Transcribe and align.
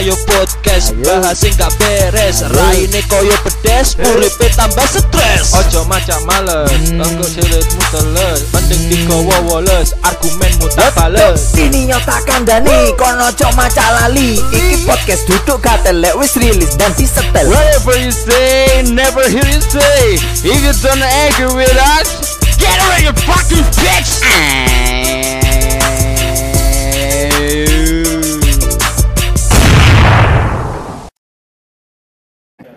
ayo 0.00 0.16
podcast 0.24 0.96
bahas 1.04 1.44
sing 1.44 1.52
gak 1.60 1.68
beres. 1.76 2.40
Raine 2.56 3.04
koyo 3.12 3.36
pedes 3.44 4.00
uripe 4.00 4.48
tambah 4.56 4.88
stres. 4.88 5.52
Ojo 5.52 5.84
macam 5.84 6.16
males 6.24 6.72
engko 6.88 7.24
silitmu 7.28 7.84
teles. 7.92 8.48
Mending 8.56 8.82
digowo 8.88 9.36
woles 9.44 9.92
argumenmu 10.00 10.72
tak 10.72 10.96
bales. 10.96 11.52
Sini 11.52 11.92
nyotakan 11.92 12.48
Dani 12.48 12.96
Kono 12.96 13.28
cok 13.28 13.52
maca 13.52 13.84
lali. 14.00 14.40
Iki 14.40 14.88
podcast 14.88 15.28
duduk 15.28 15.60
katelek 15.60 16.16
wis 16.16 16.32
rilis 16.40 16.80
dan 16.80 16.96
disetel. 16.96 17.44
Whatever 17.52 18.00
you 18.00 18.08
say, 18.08 18.80
never 18.88 19.28
hear 19.28 19.44
you 19.44 19.60
say. 19.60 20.16
If 20.40 20.56
you 20.64 20.72
don't 20.80 21.04
agree 21.28 21.52
with 21.52 21.76
us, 22.00 22.40
get 22.56 22.72
away, 22.88 23.04
you 23.04 23.12
fucking 23.28 23.68
bitch! 23.76 24.24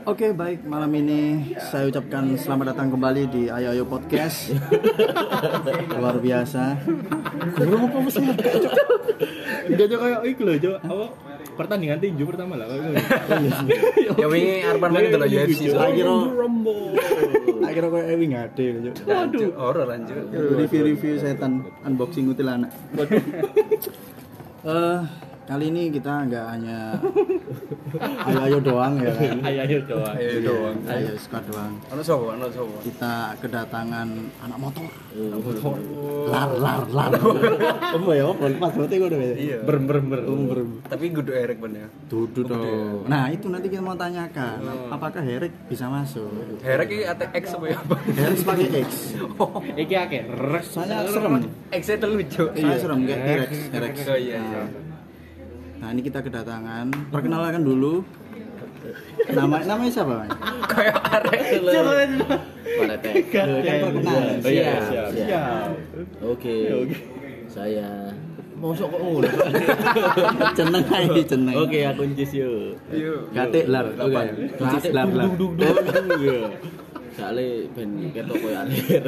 Oke 0.03 0.35
baik. 0.35 0.67
Malam 0.67 0.91
ini 0.99 1.55
saya 1.63 1.87
ucapkan 1.87 2.35
selamat 2.35 2.75
datang 2.75 2.91
kembali 2.91 3.23
di 3.31 3.41
Ayo 3.47 3.71
Ayo 3.71 3.83
Podcast. 3.87 4.51
Luar 5.95 6.19
biasa. 6.19 6.75
Belum 7.55 7.87
apa 7.87 7.97
mesti? 8.03 8.19
Enggak 9.63 9.85
aja 9.87 9.95
kayak 9.95 10.21
iku 10.27 10.41
lho, 10.43 10.53
Cok. 10.59 10.77
Apa? 10.83 11.05
Pertandingan 11.55 12.03
tinju 12.03 12.23
pertama 12.27 12.59
lah 12.59 12.67
kayak 12.67 12.99
Ya 14.19 14.27
wingi 14.33 14.67
arepan 14.67 14.89
main 14.91 15.07
delok 15.07 15.29
UFC. 15.31 15.71
lagi 15.71 16.01
ro 16.03 16.15
Rumble. 16.35 16.99
akhirnya 17.63 17.89
kok 17.93 18.03
Ewi 18.03 18.25
gitu. 18.59 18.89
Waduh, 19.07 19.51
horor 19.55 19.87
anjir. 19.87 20.19
review-review 20.33 21.15
setan 21.15 21.63
unboxing 21.87 22.27
kuntilanak. 22.27 22.71
Eh 24.63 24.99
kali 25.43 25.65
ini 25.69 25.91
kita 25.91 26.23
nggak 26.23 26.45
hanya 26.49 26.95
ayo 28.23 28.39
ayo 28.47 28.57
doang 28.59 28.95
ya 28.97 29.11
kan 29.11 29.37
Ayo 29.43 29.59
ayo 29.61 29.77
doang. 29.83 30.15
Ayo 30.15 30.37
doang. 30.39 30.75
ayo 30.87 31.11
squad 31.19 31.43
doang 31.45 31.73
Ono 31.91 32.01
sapa? 32.01 32.25
Ono 32.33 32.47
sapa? 32.47 32.77
kita 32.81 33.13
kedatangan 33.37 34.07
anak 34.39 34.57
motor 34.57 34.87
lar 36.25 36.49
lar 36.55 36.83
lar 36.87 37.11
apa 37.99 38.11
ya 38.13 38.23
apa 38.25 38.45
pas 38.55 38.71
berarti 38.71 38.95
gue 38.95 39.07
udah 39.07 39.19
ya 39.19 39.33
Iya. 39.33 39.57
Ber 39.65 39.77
ber 39.79 39.99
ber. 39.99 40.19
Tapi 40.87 41.11
kudu 41.11 41.31
erek 41.33 41.57
ben 41.59 41.73
ya. 41.75 41.87
Duduk 42.07 42.47
dong. 42.47 43.03
Nah 43.05 43.27
itu 43.27 43.49
nanti 43.49 43.67
kita 43.67 43.81
mau 43.81 43.97
tanyakan, 43.97 44.61
apakah 44.87 45.19
Herek 45.19 45.51
bisa 45.67 45.89
masuk? 45.89 46.29
Herek 46.61 46.87
iki 46.87 47.03
ATX 47.03 47.43
apa 47.57 47.65
ya? 47.67 47.77
apa? 47.77 47.95
Herek 48.07 48.39
pakai 48.45 48.67
X. 48.85 48.89
Iki 49.75 49.95
akeh 49.97 50.21
res. 50.29 50.65
Soalnya 50.69 51.03
serem. 51.09 51.43
X 51.73 51.83
telu, 51.97 52.15
Cok. 52.21 52.49
Iya 52.53 52.75
serem 52.77 52.99
kayak 53.03 53.19
T-Rex. 53.19 53.51
T-Rex. 53.73 53.95
Oh 54.07 54.17
iya 54.17 54.37
iya. 54.39 54.61
Nah 55.83 55.91
ini 55.91 55.99
kita 55.99 56.23
kedatangan. 56.23 57.11
Perkenalkan 57.11 57.59
dulu. 57.59 58.07
Nama 59.27 59.67
namanya 59.67 59.91
siapa? 59.91 60.23
Mas? 60.23 60.31
Kayak 60.71 60.95
arek 61.11 61.41
telu. 61.43 61.71
Para 62.79 62.95
teh. 63.03 63.13
Kayak 63.27 63.47
perkenalan. 63.83 64.39
Oh 64.39 64.47
iya, 64.47 64.79
Siap, 64.79 65.11
siap. 65.11 65.27
siap. 65.27 65.69
Oke. 66.23 66.55
Saya 67.51 68.15
Mosok 68.55 68.95
kok 68.95 68.99
ngono. 69.03 69.27
Jeneng 70.57 70.85
aja 70.87 71.21
jeneng. 71.27 71.55
Oke, 71.67 71.79
aku 71.83 72.01
ncis 72.15 72.31
yo. 72.31 72.79
Gatik 73.35 73.67
lar. 73.67 73.91
Oke. 73.99 74.23
Kuncis 74.55 74.87
lar 74.95 75.11
lar. 75.11 75.27
Iya. 77.13 77.21
Soale 77.21 77.47
ben 77.71 77.89
ketok 78.09 78.37
koyo 78.41 78.57
akhir. 78.57 79.03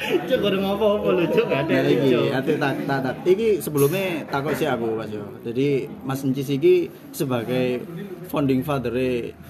Cok 0.00 0.38
goreng 0.40 0.64
apa-apa 0.64 1.08
lho, 1.12 1.24
Cok. 1.28 1.46
Gak 1.50 1.60
ada 1.68 1.74
Nah, 1.76 1.90
iki, 1.90 2.10
ati 2.32 2.52
tak 2.56 2.72
tak 2.88 2.98
tak. 3.04 3.14
Iki 3.26 3.48
sebelumnya 3.60 4.24
takut 4.30 4.54
sih 4.56 4.64
aku 4.64 4.96
Mas 4.96 5.10
yo. 5.10 5.26
Jadi 5.42 5.68
Mas 6.06 6.22
Encis 6.24 6.48
iki 6.48 6.88
sebagai 7.12 7.82
founding 8.30 8.62
father 8.62 8.94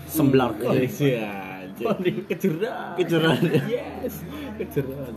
Semblar. 0.09 0.57
Iya. 0.59 1.51
Mending 1.81 2.29
kejerak. 2.29 2.93
Kejuran. 3.01 3.41
Yes. 3.65 4.21
Kejerak. 4.61 5.17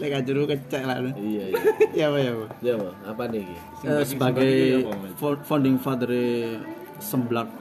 Lek 0.00 0.08
kajuru 0.08 0.48
kecek 0.48 0.82
lah. 0.88 1.04
Iya, 1.12 1.44
iya. 1.52 1.60
Ya 1.92 2.04
apa 2.08 2.16
ya, 2.16 2.32
Pak? 2.32 2.48
Ya, 2.64 2.72
apa? 2.80 2.88
apa 3.12 3.22
nih 3.28 3.40
iki? 3.44 3.56
Eh, 3.84 4.04
sebagai 4.08 4.52
fo- 5.20 5.42
founding 5.44 5.76
father 5.76 6.08
Semblak 6.96 7.52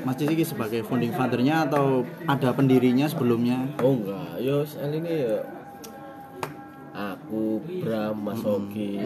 Mas 0.00 0.16
Cis 0.16 0.28
ini 0.32 0.44
sebagai 0.44 0.80
founding 0.84 1.12
fathernya 1.12 1.68
atau 1.68 2.08
ada 2.24 2.50
pendirinya 2.56 3.06
sebelumnya? 3.06 3.68
Oh 3.84 3.96
enggak, 3.96 4.40
yo 4.40 4.64
ini 4.64 5.12
ya 5.28 5.44
aku 6.90 7.60
Bram 7.80 8.16
Mas 8.20 8.42
Ogi. 8.44 9.00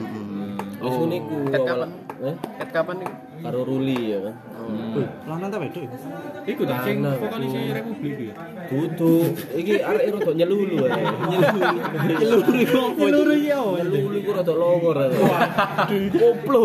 Wis 0.81 0.95
ngene 0.99 1.17
iku 1.23 1.37
awal. 1.51 1.91
Eh? 2.25 2.35
Ket 2.63 2.71
kapan 2.71 3.03
nih? 3.03 3.11
Karo 3.45 3.61
Ruli 3.67 4.17
ya 4.17 4.19
kan. 4.25 4.35
Wih, 4.97 5.09
lawan 5.29 5.53
tak 5.53 5.61
beda 5.61 5.81
ya? 5.85 5.91
Iku 6.49 6.63
dah 6.65 6.79
sing 6.87 7.05
Anak, 7.05 7.21
vokalis 7.21 7.53
Republik 7.53 8.13
iki. 8.17 8.29
Dudu, 8.71 9.15
iki 9.53 9.75
arek 9.85 10.15
rada 10.17 10.33
nyelulu 10.33 10.77
ae. 10.89 11.05
Nyelulu. 11.05 11.71
Nyeluru 12.09 12.53
iku? 12.65 12.81
Peluru 12.97 13.33
iki 13.37 13.51
apa? 13.53 13.71
Nyelulu 13.85 14.17
iku 14.17 14.31
rada 14.33 14.55
longor. 14.57 14.97
Waduh, 15.05 16.07
koplo. 16.17 16.65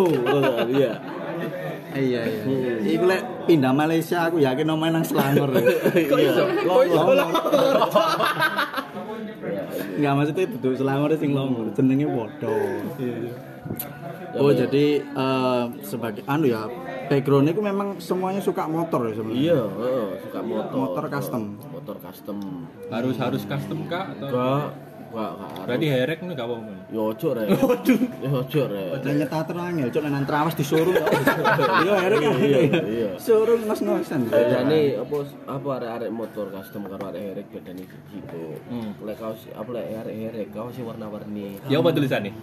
Iya. 0.71 0.91
Iya 1.99 2.21
iya. 2.23 2.73
Iku 2.95 3.03
lek 3.05 3.21
pindah 3.45 3.75
Malaysia 3.75 4.31
aku 4.31 4.39
yakin 4.39 4.65
nomor 4.65 4.89
nang 4.89 5.03
Selangor. 5.03 5.51
ya. 5.51 5.61
Iya. 5.99 6.33
Longor. 6.63 7.17
Enggak 9.99 10.13
maksudnya 10.15 10.45
duduk 10.55 10.73
Selangor 10.79 11.11
sing 11.19 11.31
longor, 11.35 11.67
jenenge 11.75 12.07
padha. 12.07 12.55
Oh 14.39 14.51
jadi 14.55 15.03
eh, 15.03 15.63
sebagai 15.83 16.23
anu 16.25 16.47
ya 16.47 16.65
background 17.09 17.49
itu 17.49 17.61
memang 17.65 17.97
semuanya 17.97 18.39
suka 18.39 18.69
motor 18.69 19.09
ya 19.09 19.13
sebenarnya. 19.17 19.41
Iya, 19.41 19.61
suka 20.21 20.39
motor. 20.45 20.75
Motor 20.77 21.05
custom. 21.09 21.43
Motor 21.73 21.97
custom. 21.99 22.37
Harus 22.93 23.15
harus 23.17 23.41
custom 23.43 23.79
kah 23.89 24.13
atau 24.13 24.29
Enggak, 24.29 24.88
enggak, 25.09 25.29
enggak. 25.33 25.49
harus. 25.49 25.65
Berarti 25.67 25.85
herek 25.89 26.17
nih 26.21 26.33
gak 26.37 26.47
apa-apa. 26.47 26.73
Ya 26.89 27.01
ojo 27.01 27.27
rek. 27.33 27.47
Waduh. 27.49 27.99
Ya 28.21 28.29
ojo 28.29 28.61
rek. 28.69 28.89
Dan 29.03 29.13
nyeta 29.19 29.39
terangnya, 29.45 29.83
cok 29.89 30.03
nang 30.05 30.25
trawas 30.25 30.55
di 30.55 30.63
showroom. 30.65 30.95
Iya, 31.79 31.95
kan. 32.11 32.21
Iya, 32.39 32.61
iya. 32.85 33.09
Showroom 33.17 33.61
mas 33.65 33.79
ngosen. 33.81 34.21
Bedane 34.29 34.79
apa 34.99 35.17
apa 35.47 35.67
arek-arek 35.79 36.09
motor 36.11 36.45
custom 36.53 36.85
karo 36.87 37.03
arek 37.09 37.23
herek 37.33 37.45
bedane 37.49 37.83
gitu. 37.87 38.41
Lek 39.03 39.15
kaos 39.17 39.41
apa 39.53 39.69
lek 39.75 39.85
arek 40.05 40.15
herek 40.15 40.47
kaos 40.53 40.75
warna-warni. 40.79 41.57
Ya 41.71 41.79
apa 41.81 41.89
tulisannya? 41.91 42.33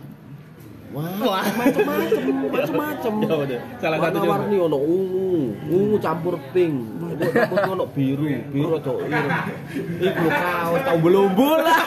Wah, 0.95 1.43
macam-macam, 1.43 2.23
macam-macam. 2.47 3.13
Ya 3.27 3.35
udah. 3.35 3.61
Salah 3.83 3.99
satu 3.99 4.19
warna 4.23 4.55
ono 4.55 4.79
ungu, 4.79 5.51
ungu 5.67 5.97
campur 5.99 6.39
pink. 6.55 6.75
Campur 7.35 7.59
ono 7.75 7.85
biru, 7.91 8.31
biru 8.55 8.79
atau 8.79 9.03
biru. 9.03 9.29
Iku 10.07 10.23
lho 10.23 10.31
kaos 10.31 10.81
tau 10.87 10.99
belumbul 11.03 11.59
lah. 11.59 11.81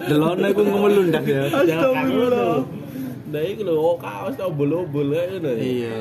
Delone 0.10 0.44
aku 0.50 0.60
ngemelundak 0.66 1.24
ya. 1.30 1.42
Astagfirullah. 1.46 2.66
Nah 3.30 3.42
iku 3.46 3.62
lho 3.62 3.74
oh, 3.78 3.96
kaos 4.02 4.34
tau 4.34 4.50
belumbul 4.50 5.14
kayak 5.14 5.38
ngono. 5.38 5.50
Iya. 5.54 6.00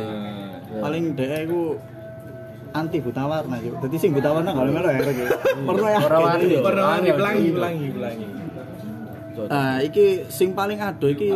Paling 0.82 1.04
dhek 1.14 1.46
aku 1.46 1.62
anti 2.74 2.98
buta 2.98 3.24
warna 3.30 3.58
yo. 3.62 3.78
Dadi 3.78 3.98
sing 4.02 4.12
buta 4.18 4.34
warna 4.34 4.50
kalau 4.58 4.74
melo 4.74 4.90
ya. 4.90 5.02
Pernah 5.06 5.90
ya. 5.94 6.00
Warna-warni. 6.02 6.56
Warna-warni 6.66 7.10
pelangi, 7.14 7.50
pelangi, 7.54 7.88
pelangi. 7.94 8.49
Ah, 9.50 9.78
iki 9.80 10.26
sing 10.28 10.52
paling 10.58 10.82
ado 10.82 11.08
iki 11.08 11.30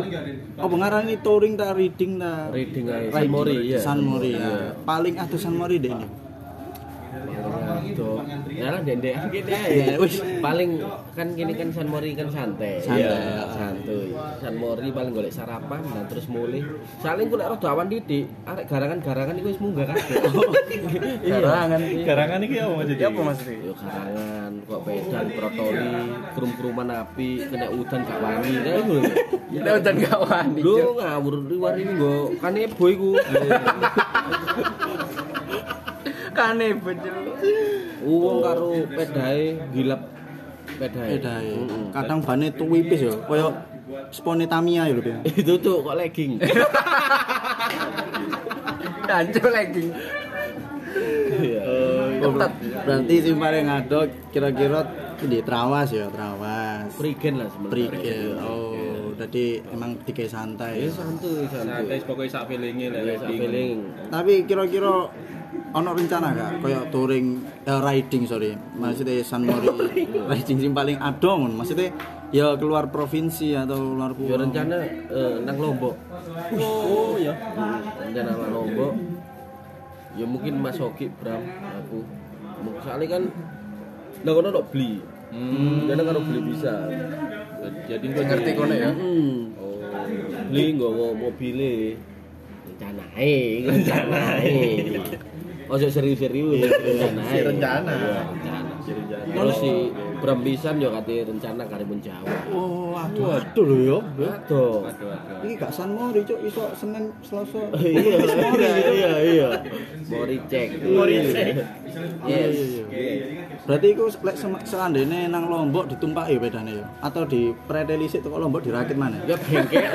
apa 0.58 0.74
ngarani 0.74 1.14
touring 1.22 1.54
ta 1.54 1.72
reading 1.72 2.18
ta? 2.18 2.50
Reading 2.50 2.90
ae. 2.90 3.08
San 3.10 3.28
Mori 3.30 3.56
ya. 3.70 3.78
San 3.80 3.98
Mori 4.02 4.32
ya. 4.34 4.74
Paling 4.82 5.14
ado 5.16 5.36
San 5.38 5.54
Mori 5.54 5.78
deh 5.78 5.90
ini. 5.94 6.06
Aduh. 7.86 8.18
Ya 8.54 8.70
lah 8.70 8.80
dendek 8.80 9.14
gini 9.28 9.50
Ya, 9.50 9.60
aja. 9.60 9.94
wis. 9.98 10.14
Paling 10.38 10.78
kan 11.12 11.26
gini 11.32 11.52
kan 11.52 11.68
San 11.68 11.86
Mori 11.86 12.14
kan 12.14 12.28
santai. 12.28 12.78
Santai, 12.78 13.02
Iya, 13.02 13.12
ya. 13.12 13.44
santuy. 13.50 14.08
San 14.38 14.54
Mori 14.54 14.88
paling 14.88 15.12
golek 15.12 15.30
sarapan 15.30 15.80
dan 15.84 16.04
terus 16.06 16.26
mulai. 16.26 16.62
Saling 16.98 17.26
golek 17.26 17.50
rada 17.50 17.68
awan 17.68 17.86
didik, 17.86 18.24
arek 18.44 18.64
garangan-garangan 18.64 19.34
iku 19.34 19.48
wis 19.48 19.58
munggah 19.58 19.86
kabeh. 19.86 20.16
Garangan. 21.24 21.80
Garangan 22.04 22.40
iki 22.40 22.56
apa 22.56 22.72
maksudnya? 22.74 23.06
Apa 23.06 23.20
maksudnya? 23.22 23.56
Yo 23.60 23.72
garangan 23.74 24.52
kok 24.64 24.80
pedan 24.82 25.26
protoli, 25.30 25.88
krum-kruman 26.32 26.88
api, 26.90 27.28
kena 27.44 27.66
udan 27.68 28.00
gak 28.00 28.18
wani 28.18 28.50
kayak 28.56 28.82
ngono. 28.82 29.12
Kita 29.50 29.70
udah 29.74 29.92
gak 29.98 30.18
wani. 30.22 30.60
Lho 30.62 30.76
ngawur 30.94 31.34
liwar 31.44 31.74
ini 31.74 31.90
nggo 31.92 32.14
kanebo 32.38 32.84
iku. 32.86 33.10
Kane 36.34 36.68
bener. 36.76 37.14
Uwong 38.04 38.38
karo 38.42 38.68
pedae 38.90 39.56
gilap 39.72 40.00
pedae. 40.76 41.08
Edae. 41.16 41.52
Mm-mm. 41.56 41.84
Kadang 41.94 42.20
bane 42.20 42.50
tuwipis 42.52 43.00
yo, 43.06 43.14
koyo 43.24 43.54
spone 44.10 44.44
Tamiya 44.44 44.90
yo 44.90 44.98
lho. 44.98 45.02
Ben. 45.02 45.18
Itu 45.40 45.56
tuh 45.62 45.80
kok 45.80 45.94
legging. 45.96 46.36
Hancur 49.04 49.50
lagi. 49.52 49.86
Iya. 51.34 51.62
Oh, 52.24 52.30
ber- 52.34 52.56
berarti 52.86 53.14
sing 53.20 53.36
paling 53.36 53.66
ado 53.68 54.00
kira-kira 54.30 54.80
di 55.20 55.38
Trawas 55.44 55.92
ya, 55.92 56.08
Trawas. 56.08 56.88
Prigen 56.96 57.38
lah 57.38 57.48
sebenarnya. 57.52 57.90
Prigen. 57.90 58.34
Oh, 58.40 59.12
jadi 59.14 59.44
emang 59.70 59.98
dike 60.02 60.26
Ya 60.26 60.30
santai. 60.30 60.88
Santai 60.90 61.46
santuy. 61.46 61.98
pokoknya 62.02 62.30
sak 62.32 62.44
feeling-e 62.48 62.86
lah. 62.90 63.00
Sak 63.20 63.30
feeling. 63.30 63.76
Tapi 64.08 64.32
kira-kira 64.48 65.10
ono 65.74 65.90
rencana 65.90 66.30
gak 66.30 66.50
kayak 66.62 66.84
touring 66.94 67.42
eh, 67.66 67.80
riding 67.82 68.24
sorry 68.30 68.54
maksudnya 68.78 69.26
San 69.26 69.42
Mori 69.42 69.68
riding 70.30 70.58
sing 70.62 70.70
paling 70.70 70.98
adong 71.02 71.50
maksudnya 71.54 71.90
ya 72.34 72.58
keluar 72.58 72.90
provinsi 72.90 73.54
atau 73.54 73.94
luar 73.94 74.10
Ya 74.10 74.18
pulau 74.18 74.36
rencana 74.42 74.76
eh, 75.06 75.34
nang 75.46 75.54
Lombok. 75.54 75.94
Oh 76.58 77.14
ya. 77.14 77.30
Hmm, 77.30 77.78
rencana 78.10 78.34
nang 78.34 78.50
Lombok. 78.50 78.92
Ya 80.18 80.26
mungkin 80.26 80.58
Mas 80.58 80.78
Oki, 80.82 81.14
Bram, 81.14 81.42
aku. 81.62 82.02
Soalnya 82.82 83.06
kan 83.06 83.22
nang 84.26 84.34
kono 84.34 84.50
tok 84.50 84.66
beli. 84.74 84.98
Hmm. 85.30 85.86
Karena 85.86 86.02
karo 86.02 86.20
beli 86.26 86.40
bisa. 86.50 86.74
Jadi 87.86 88.04
Ngerti 88.10 88.50
kono 88.58 88.74
ya. 88.74 88.90
Hmm. 88.90 89.54
Oh, 89.54 89.78
beli 90.50 90.74
nggawa 90.74 91.14
mobile. 91.14 91.94
Rencanae, 92.66 93.34
rencanae. 93.70 94.58
Ojo 95.66 95.86
serius-serius 95.86 96.60
rencanae. 96.70 97.40
rencana. 97.42 97.90
Iya, 97.90 98.20
rencana. 98.26 98.72
Terus 99.24 99.56
si 99.56 99.72
Bram 100.20 100.40
pisan 100.40 100.76
yo 100.76 100.88
kate 100.90 101.24
rencana 101.24 101.64
karimun 101.64 102.00
Jawa. 102.00 102.28
oh 102.48 102.92
aduh 102.94 103.34
aduh 103.34 103.64
lho 103.64 103.76
yo 103.78 103.98
Aduh. 104.16 104.84
Waduh, 104.84 105.08
waduh. 105.08 105.40
ini 105.42 105.52
gak 105.54 105.68
San 105.68 105.92
Mori 105.92 106.20
cuk 106.20 106.40
iso 106.42 106.64
Senin 106.72 107.12
Selasa 107.20 107.60
Iya, 107.80 108.16
iya, 108.20 108.72
iya, 108.88 109.12
iya. 109.22 109.48
Mori 110.06 110.36
cek. 110.44 110.68
Mori 110.82 111.16
cek. 111.28 111.48
Yes. 112.26 112.56
Berarti 113.64 113.86
iku 113.96 114.12
lek 114.20 114.36
seandainya 114.68 115.30
nang 115.30 115.48
Lombok 115.48 115.88
ditumpaki 115.88 116.36
bedane 116.36 116.82
yo 116.82 116.84
atau 117.00 117.24
di 117.24 117.54
preteli 117.64 118.04
sik 118.10 118.20
teko 118.26 118.36
Lombok 118.36 118.60
dirakit 118.60 118.98
mana? 118.98 119.22
Ya 119.24 119.38
bengkek. 119.40 119.88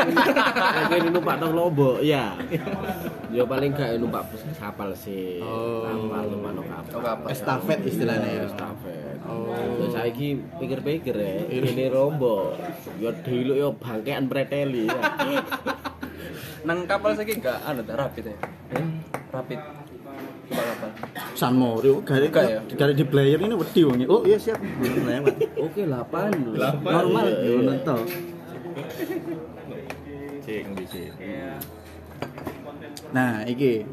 Bengkek 0.89 0.99
numpak 1.13 1.37
nang 1.37 1.51
Lombok, 1.53 2.01
ya. 2.01 2.33
Ya 3.29 3.43
paling 3.45 3.77
gak 3.77 4.01
numpak 4.01 4.25
kapal 4.57 4.89
sih. 4.97 5.37
Oh. 5.43 5.85
Kapal 5.85 6.23
numpak 6.33 6.51
nang 6.57 6.65
kapal. 6.65 6.93
Oh, 6.97 7.01
kapan? 7.05 7.27
Estafet 7.29 7.79
istilahnya 7.85 8.29
ya. 8.29 8.43
Estafet. 8.49 9.17
Oh. 9.29 9.53
Ya 9.53 9.87
saiki 9.93 10.41
pikir-pikir 10.57 11.13
ya, 11.13 11.45
ini 11.51 11.85
Lombok. 11.93 12.57
Ya 12.97 13.13
dulu 13.13 13.53
ya 13.53 13.69
bangkean 13.75 14.25
preteli 14.25 14.89
ya. 14.89 15.01
Nang 16.67 16.83
kapal 16.83 17.15
saiki 17.15 17.39
enggak 17.39 17.63
anu 17.63 17.81
ta 17.87 17.95
rapid 17.95 18.33
ya. 18.33 18.37
Rapid. 19.31 19.59
Coba 20.49 20.63
kapal. 20.65 20.89
San 21.37 21.53
Mori 21.55 21.89
oh, 21.93 22.01
gari 22.01 22.27
Buka 22.27 22.41
ya? 22.41 22.59
gari 22.73 22.93
di 22.97 23.05
player 23.05 23.39
ini 23.39 23.53
wedi 23.53 23.81
wong. 23.85 24.01
Oh 24.09 24.21
iya 24.25 24.37
siap. 24.41 24.57
Oke, 25.55 25.85
8. 25.85 25.93
Normal 26.81 27.25
Iya, 27.29 27.45
yo 27.45 27.53
iya. 27.53 27.67
nonton. 27.69 27.99
Cek 30.43 30.65
bisa. 30.73 30.99
Nah, 33.13 33.45
iki 33.45 33.85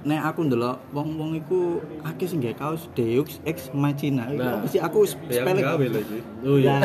Nek 0.00 0.32
aku 0.32 0.48
ndelok 0.48 0.80
wong-wong 0.96 1.36
iku 1.36 1.76
akeh 2.00 2.24
sing 2.24 2.40
gawe 2.40 2.56
kaos 2.56 2.88
Deus 2.96 3.36
Ex 3.44 3.68
Machina. 3.76 4.32
Iku 4.32 4.40
Nah. 4.40 4.56
apa 4.56 4.64
sih 4.64 4.80
aku 4.80 5.04
spelling. 5.04 5.60
gawe 5.60 5.84
lho 5.92 6.00
sih. 6.08 6.20
Oh 6.40 6.56
iya. 6.56 6.80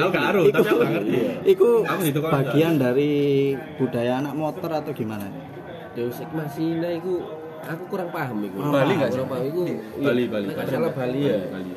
Aku 0.00 0.08
gak 0.08 0.26
aru, 0.32 0.42
tapi 0.48 0.68
aku 0.72 0.80
gak 0.80 0.92
ngerti. 0.96 1.16
Iku 1.52 1.68
bagian 2.24 2.80
dari 2.80 3.12
budaya 3.76 4.24
anak 4.24 4.32
motor 4.32 4.72
atau 4.72 4.88
gimana? 4.96 5.28
Deus 5.92 6.16
Ex 6.16 6.32
Machina 6.32 6.88
iku 6.96 7.20
aku 7.66 7.82
kurang 7.90 8.08
paham 8.14 8.38
iku. 8.46 8.56
Oh, 8.60 8.72
Bali 8.72 8.92
nggak 8.96 9.10
sih? 9.12 9.20
Paham 9.24 9.44
iku. 9.44 9.62
Bali, 10.00 10.22
Bali. 10.30 10.46
Nek 10.48 10.54
nggak 10.56 10.68
salah 10.70 10.92
Bali 10.92 11.20
ya. 11.20 11.38
Bali. 11.50 11.70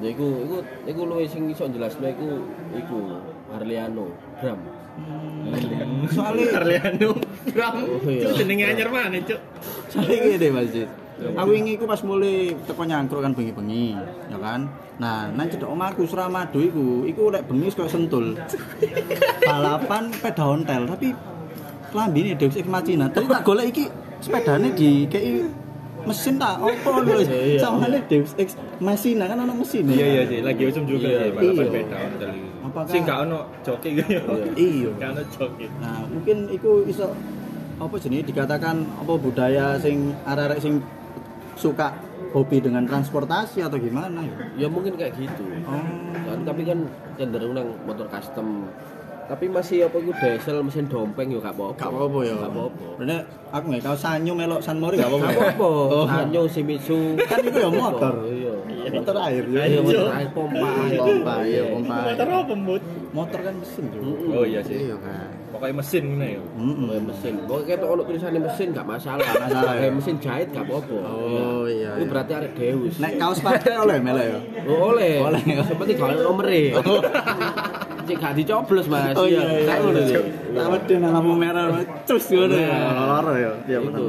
Ya 0.00 0.08
iku 0.08 0.26
iku 0.42 0.56
iku 0.88 1.00
luwih 1.04 1.28
sing 1.28 1.42
iso 1.52 1.68
jelasno 1.68 2.06
iku 2.08 2.28
iku 2.72 2.98
Harliano 3.52 4.06
Bram. 4.40 4.60
Soalnya 6.08 6.46
Arliano 6.56 7.10
Bram. 7.52 7.76
Oh, 7.84 8.00
iya. 8.08 8.28
Cuk 8.28 8.32
jenenge 8.40 8.64
anyar 8.72 8.88
mana, 8.88 9.18
Cuk? 9.20 9.40
soalnya 9.92 10.16
gini 10.24 10.48
Mas 10.48 10.68
Jid. 10.72 10.90
Aku 11.22 11.50
ini 11.54 11.78
iku 11.78 11.84
pas 11.86 12.00
mulai 12.02 12.56
teko 12.66 12.82
nyangkruk 12.82 13.22
kan 13.22 13.30
bengi-bengi, 13.36 13.94
ya 14.26 14.38
kan. 14.42 14.66
Nah, 14.98 15.30
nang 15.30 15.46
cedok 15.46 15.70
omahku 15.70 16.02
Suramadu 16.08 16.58
iku, 16.58 17.06
iku 17.06 17.30
lek 17.30 17.46
bengi 17.46 17.70
koyo 17.70 17.86
sentul. 17.86 18.34
Balapan 19.48 20.10
sepeda 20.10 20.44
ontel, 20.50 20.82
tapi 20.90 21.14
klambine 21.94 22.34
Deus 22.34 22.58
Ex 22.58 22.66
Machina. 22.66 23.06
Tapi 23.06 23.30
tak 23.30 23.44
golek 23.46 23.70
iki 23.70 23.84
sepedane 24.22 24.70
di 24.72 25.04
kei 25.06 25.42
mesin 26.02 26.34
tak 26.34 26.58
opo 26.58 26.90
lho. 27.04 27.20
Iya. 27.20 27.58
Samane 27.60 27.98
Deus 28.06 28.34
Ex 28.34 28.54
Machina 28.78 29.26
kan 29.26 29.38
ono 29.38 29.54
mesin. 29.54 29.84
Iya 29.84 30.06
iya 30.08 30.22
sih, 30.24 30.38
lagi 30.40 30.62
usum 30.64 30.82
juga 30.84 31.06
Iya, 31.06 31.18
sih 31.20 31.30
balapan 31.32 31.66
iya. 31.68 31.80
iki. 31.82 32.40
Apakah- 32.62 32.90
Sing 32.90 33.02
gak 33.02 33.18
ono 33.22 33.38
joki 33.60 33.88
gitu. 33.98 34.18
Iya. 34.54 34.90
Gak 34.96 35.08
ono 35.12 35.22
joki. 35.28 35.66
Nah, 35.78 36.02
mungkin 36.06 36.36
iku 36.48 36.82
iso 36.84 37.10
apa 37.76 37.94
jenis 37.98 38.22
dikatakan 38.24 38.76
apa 38.96 39.12
budaya 39.16 39.74
sing 39.76 40.14
arek-arek 40.22 40.58
sing 40.58 40.78
suka 41.54 41.94
hobi 42.32 42.58
dengan 42.58 42.82
transportasi 42.82 43.60
atau 43.60 43.76
gimana 43.76 44.22
ya? 44.22 44.34
Ya 44.56 44.66
mungkin 44.66 44.96
kayak 44.96 45.14
gitu. 45.14 45.44
Oh. 45.62 45.82
Kan, 46.24 46.42
tapi 46.42 46.62
kan 46.64 46.78
cenderung 47.14 47.52
nang 47.52 47.68
motor 47.82 48.06
custom. 48.08 48.66
Tapi 49.28 49.44
masih 49.48 49.86
apa 49.86 49.96
iku 50.02 50.12
diesel 50.18 50.58
mesin 50.60 50.84
dompeng 50.90 51.28
yo 51.30 51.38
gak 51.38 51.54
apa-apa. 51.54 51.78
Gak 51.78 51.90
apa-apa 51.94 52.18
ya. 52.26 52.34
Gak 52.36 52.52
apa-apa. 52.52 52.86
Bener 52.98 53.20
aku 53.52 53.64
nggak 53.68 53.84
tahu 53.84 53.96
Sanyo 53.96 54.32
melok 54.32 54.60
San 54.60 54.76
Mori 54.82 54.96
gak 54.98 55.08
apa-apa. 55.08 55.26
Gak 55.26 55.34
ya? 55.34 55.40
apa-apa. 55.54 55.68
Oh. 55.92 56.06
Sanyo 56.08 56.42
Shimizu 56.48 57.00
Kan 57.28 57.38
itu 57.46 57.58
ya 57.58 57.70
motor. 57.70 58.14
Iya. 58.28 58.52
Motor 58.92 59.16
air 59.24 59.44
ya. 59.46 59.62
Iya, 59.64 59.80
motor 59.80 60.06
air 60.10 60.28
pompa. 60.34 60.68
Pompa, 60.98 61.34
iya, 61.46 61.62
pompa. 61.70 61.96
Motor 62.12 62.26
apa, 62.28 62.54
Mut? 62.58 62.82
Motor 63.12 63.40
kan 63.44 63.54
mesin 63.56 63.84
juga. 63.92 64.08
Oh 64.32 64.44
iya 64.44 64.60
sih. 64.64 64.90
Iya 64.90 64.96
kan. 64.98 65.28
Pokoknya 65.52 65.74
mesin 65.84 66.02
ngene 66.16 66.28
ya. 66.32 66.42
Mm-mm. 66.56 66.76
Pokoknya 66.88 67.04
mesin. 67.12 67.32
Pokoknya 67.44 67.66
kita 67.76 67.84
ono 67.86 68.02
tulisannya 68.08 68.40
mesin 68.40 68.66
gak 68.72 68.88
masalah. 68.88 69.22
Gak 69.22 69.42
masalah, 69.48 69.72
ya. 69.76 69.80
Kayak 69.84 69.94
mesin 70.00 70.16
jahit 70.18 70.48
gak 70.50 70.64
apa-apa. 70.64 70.96
Oh, 71.12 71.64
iya, 71.68 71.90
Itu 71.94 72.04
iya. 72.04 72.10
berarti 72.10 72.32
arek 72.32 72.52
Deus. 72.56 72.94
Nek 72.98 73.12
kaos 73.20 73.38
partai 73.44 73.72
oleh 73.78 73.96
melok 74.00 74.26
ya. 74.26 74.38
Oh, 74.66 74.96
oleh. 74.96 75.14
Oleh. 75.20 75.42
Seperti 75.62 75.92
kalau 75.94 76.16
nomere. 76.20 76.62
Cek 78.02 78.16
gak 78.18 78.34
dicoblos, 78.34 78.86
Mas. 78.86 79.14
Oh 79.14 79.24
iya 79.24 79.42
iya. 79.42 79.64
Kayak 79.64 79.80
ngono 79.80 79.98
iya. 79.98 80.08
sih. 80.08 80.16
Tak 80.52 80.66
wedi 80.68 80.94
nang 80.96 81.10
lampu 81.12 81.32
merah 81.34 81.66
cus 82.02 82.24
ngono 82.28 82.54
ya. 82.54 82.76
Loro 82.92 83.32
ya. 83.34 83.52
Iya 83.64 83.78
bener. 83.80 84.02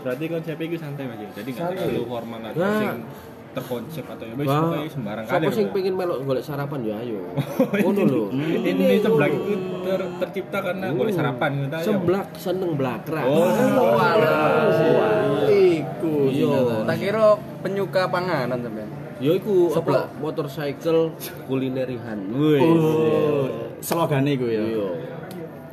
Berarti 0.00 0.24
konsep 0.28 0.56
itu 0.58 0.76
santai 0.76 1.04
Mas. 1.04 1.18
Jadi 1.32 1.50
gak 1.50 1.60
Santai. 1.60 1.78
terlalu 1.80 2.04
formal 2.04 2.38
atau 2.44 2.64
sing 2.74 2.98
terkonsep 3.54 4.02
atau 4.02 4.24
ya 4.26 4.34
wis 4.34 4.50
Wah, 4.50 4.58
pokoknya 4.66 4.90
sembarang 4.90 5.24
Siapa 5.30 5.38
kali. 5.38 5.54
sing 5.54 5.66
lho. 5.70 5.74
pengen 5.78 5.94
melok 5.94 6.18
golek 6.26 6.42
sarapan 6.42 6.80
ya 6.82 6.96
ayo. 6.98 7.20
Ngono 7.86 8.02
lho. 8.02 8.24
Ini 8.34 8.84
seblak 8.98 9.30
itu 9.30 9.54
ter- 9.86 10.10
tercipta 10.18 10.58
karena 10.58 10.86
golek 10.90 11.14
sarapan 11.14 11.50
gitu 11.62 11.76
aja. 11.78 11.86
Seblak 11.86 12.28
seneng 12.34 12.70
blakrak. 12.74 13.22
Oh, 13.22 13.46
Iku 15.46 16.14
Iya. 16.34 16.82
Tak 16.82 16.96
kira 16.98 17.26
penyuka 17.62 18.02
panganan 18.10 18.58
sampean. 18.58 18.90
Ya 19.22 19.30
iku 19.38 19.70
apa 19.74 20.10
motorcycle 20.18 21.14
kulinerihan. 21.46 22.18
Wih. 22.34 22.60
Oh, 22.62 23.46
slogane 23.78 24.34
iku 24.34 24.46
ya. 24.50 24.62
Iya. 24.62 24.88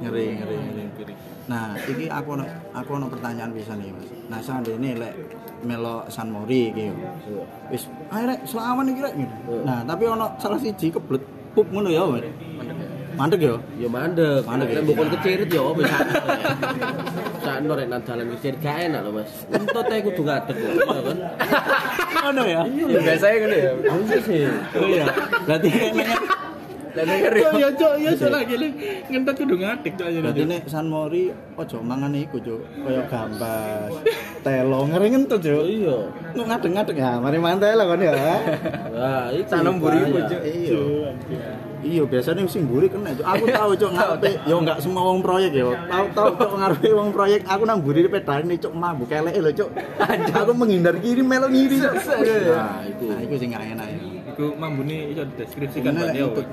Ngeri, 0.02 0.26
ngeri, 0.38 0.56
ngeri. 0.98 1.14
Nah, 1.50 1.74
iki 1.78 2.06
aku 2.06 2.38
ono 2.38 2.46
aku 2.74 2.90
ono 2.98 3.06
pertanyaan 3.10 3.52
bisa 3.54 3.74
nih, 3.74 3.90
Mas. 3.90 4.10
Nah, 4.30 4.40
seandainya 4.42 4.98
lek 4.98 5.14
melo 5.66 6.06
San 6.10 6.30
Mori 6.30 6.70
iki 6.70 6.90
yo. 6.90 6.94
Iya. 6.94 7.46
Wis, 7.74 7.84
ayo 8.14 8.24
rek 8.30 8.40
selawan 8.46 8.86
iki 8.94 9.02
rek. 9.02 9.14
gitu. 9.18 9.54
Nah, 9.66 9.82
tapi 9.86 10.04
ono 10.06 10.38
salah 10.38 10.60
siji 10.62 10.94
keblet 10.94 11.24
pup 11.58 11.66
ngono 11.74 11.90
ya, 11.90 12.06
Mas. 12.06 12.26
Mandek 13.18 13.40
ya. 13.44 13.56
Ya 13.78 13.88
mandek. 13.92 14.42
Mandek, 14.48 14.68
Nek 14.72 14.82
ya. 14.82 14.88
bukan 14.88 15.08
kecirit 15.18 15.50
ya 15.52 15.62
apa 15.62 15.72
bisa. 15.78 15.98
Sakno 17.44 17.74
rek 17.76 17.88
nang 17.92 18.02
dalan 18.08 18.28
kecirit 18.38 18.58
gak 18.64 18.78
enak 18.88 19.00
lho, 19.04 19.12
Mas. 19.12 19.32
Entot 19.52 19.88
ae 19.92 20.00
kudu 20.02 20.22
ngadeg 20.24 20.56
lho, 20.58 20.72
ya 20.72 21.02
kan. 21.04 21.18
Ngono 22.22 22.44
ya. 22.48 22.62
Ya 22.68 23.00
biasanya 23.04 23.36
ngene 23.44 23.58
ya. 23.58 23.72
Iya 23.76 24.18
sih. 24.24 24.42
Oh 24.78 24.88
iya. 24.88 25.06
Berarti 25.48 25.68
kayaknya 25.70 26.18
Dan 26.92 27.08
denger 27.08 27.34
ya. 27.40 27.50
Ya 27.56 27.70
cok, 27.72 27.94
ya 28.04 28.12
cok 28.20 28.32
lagi 28.36 28.56
lho. 28.60 28.68
Ngentot 29.08 29.36
kudu 29.40 29.56
ngadek 29.60 29.94
cok 29.96 30.08
aja. 30.12 30.20
Berarti 30.20 30.44
nek 30.44 30.62
San 30.68 30.86
Mori 30.92 31.24
ojo 31.56 31.78
mangan 31.80 32.12
iku, 32.16 32.38
Cuk. 32.44 32.62
Kaya 32.84 33.02
gambas, 33.08 33.92
telo 34.44 34.80
ngeri 34.92 35.08
ngentut, 35.16 35.40
Cuk. 35.40 35.64
Iya. 35.68 35.98
Kok 36.36 36.46
ngadeg-ngadeg 36.48 36.98
ya, 37.00 37.12
mari 37.24 37.38
mantai 37.40 37.76
lah 37.80 37.86
kon 37.88 38.04
ya. 38.04 38.12
Wah, 38.92 39.32
buri 39.80 40.00
bahaya. 40.04 40.16
pucuk. 40.20 40.42
Iya. 40.44 41.71
Iya, 41.82 42.04
biasanya 42.06 42.46
sing 42.46 42.70
mburi 42.70 42.86
kena, 42.86 43.10
Cuk. 43.18 43.26
Aku 43.26 43.46
tahu, 43.58 43.72
Cuk, 43.74 43.92
ngarepe 43.98 44.30
yo 44.46 44.56
enggak 44.62 44.78
semua 44.80 45.02
wong 45.10 45.26
proyek 45.26 45.52
ya. 45.58 45.66
Tahu 45.90 46.06
tahu 46.14 46.30
Cuk 46.38 46.54
ngarepe 46.62 46.90
wong 46.94 47.10
proyek, 47.10 47.42
aku 47.50 47.64
nang 47.66 47.82
mburi 47.82 48.06
pedane 48.06 48.54
Cuk 48.62 48.74
mabuk 48.78 49.10
keleke 49.10 49.42
lho, 49.42 49.52
Cuk. 49.52 49.70
Aku 50.32 50.52
menghindar 50.54 50.96
kiri 51.02 51.26
melo 51.26 51.50
ngiri, 51.50 51.82
Cuk. 51.82 51.94
Nah, 51.98 52.86
itu. 52.86 53.06
Nah, 53.10 53.20
iku 53.26 53.34
sing 53.42 53.50
gak 53.50 53.66
enak 53.66 53.88
ya. 53.90 54.00
Iku 54.32 54.46
mambune 54.56 54.98
iso 55.12 55.24
lek 55.26 55.70
Dio. 55.74 55.82
ngentut. 55.92 56.48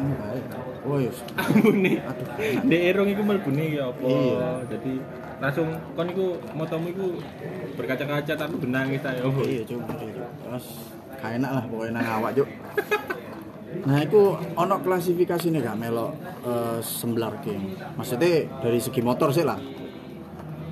Oh, 0.89 0.97
iya. 0.97 1.13
Mambune. 1.37 1.93
Aduh. 2.01 2.27
Dek 2.65 2.83
erong 2.97 3.09
iku 3.13 3.23
mlebune 3.23 3.65
ya 3.77 3.85
apa? 3.93 4.01
Iya. 4.03 4.49
Jadi 4.73 4.93
langsung 5.39 5.69
kon 5.95 6.09
iku 6.11 6.27
motomu 6.57 6.87
iku 6.91 7.07
berkaca-kaca 7.77 8.33
tapi 8.35 8.55
benang 8.57 8.89
kita 8.97 9.11
ya. 9.13 9.23
Iya, 9.29 9.63
Cuk. 9.69 9.81
Terus 10.41 10.67
gak 11.21 11.31
enak 11.37 11.51
lah 11.53 11.65
pokoknya 11.69 11.93
nang 12.01 12.07
awak, 12.19 12.33
Cuk. 12.33 12.49
Nah, 13.69 13.99
itu 14.01 14.21
ono 14.57 14.77
klasifikasi 14.81 15.53
nih 15.53 15.61
gak 15.61 15.77
melok 15.77 16.13
eh, 16.45 16.79
semblar 16.81 17.41
game. 17.45 17.77
Maksudnya 17.97 18.49
dari 18.65 18.81
segi 18.81 19.01
motor 19.05 19.29
sih 19.31 19.45
lah. 19.45 19.61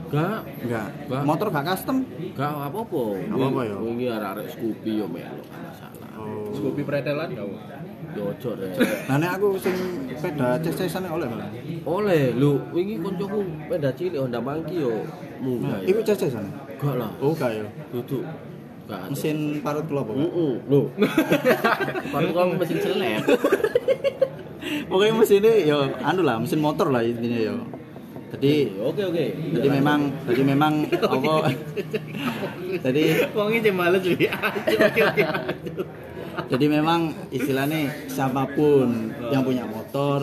Gak. 0.07 0.39
Nggak. 0.65 0.89
Motor 1.27 1.49
gak 1.53 1.67
custom. 1.67 2.07
gak 2.33 2.51
apa-apa. 2.71 3.03
Apa-apa 3.27 3.61
ya? 3.67 3.77
Wingi 3.77 4.07
arek-arek 4.09 4.47
Scoopy 4.49 4.93
yo 5.03 5.07
melo, 5.11 5.43
gak 5.45 5.61
masalah. 5.61 6.09
Oh. 6.17 6.49
Scoopy 6.55 6.83
pretelan 6.87 7.29
gak? 7.35 7.47
Yo 8.17 8.33
ojo 8.33 8.51
deh. 8.57 8.71
Nah, 9.11 9.17
nek 9.21 9.31
aku 9.37 9.61
sing 9.61 9.77
sepeda 10.17 10.57
ces-cesan 10.63 11.05
oleh 11.05 11.27
malah. 11.29 11.51
Oleh 11.85 12.33
lu, 12.33 12.65
wingi 12.73 12.97
koncoku 12.97 13.45
peda 13.69 13.93
cilik 13.93 14.17
Honda 14.25 14.41
Monkey 14.41 14.81
yo 14.81 15.05
munggah. 15.43 15.85
Iku 15.85 16.01
ces-cesan. 16.01 16.49
Gak 16.77 16.95
lah, 16.97 17.11
Oh, 17.21 17.37
gak 17.37 17.51
ya. 17.53 17.67
duduk. 17.93 18.25
Mesin 18.87 19.59
parut 19.61 19.85
kula 19.87 20.07
apa? 20.07 20.13
Heeh, 20.15 20.53
lho. 20.63 20.81
Baru 22.15 22.29
kamu 22.31 22.53
mesin 22.57 22.79
seleb. 22.79 23.23
Pokoknya 24.91 25.13
mesinnya 25.15 25.53
ya 25.59 25.79
anu 26.03 26.23
lah, 26.23 26.39
mesin 26.39 26.63
motor 26.63 26.91
lah 26.91 27.03
intinya 27.03 27.39
ya. 27.39 27.55
Jadi 28.27 28.75
Oke 28.83 29.07
oke. 29.07 29.25
jadi 29.55 29.69
memang 29.71 30.11
jadi 30.27 30.43
memang 30.43 30.73
apa 30.91 31.47
jadi 32.83 33.03
Wongi 33.33 33.59
cek 33.63 33.75
males. 33.75 34.03
Oke 34.03 34.27
oke. 34.77 35.25
jadi 36.51 36.67
memang 36.69 37.15
istilahnya 37.31 37.87
siapa 38.11 38.51
pun 38.53 39.15
yang 39.31 39.47
punya 39.47 39.63
motor 39.65 40.21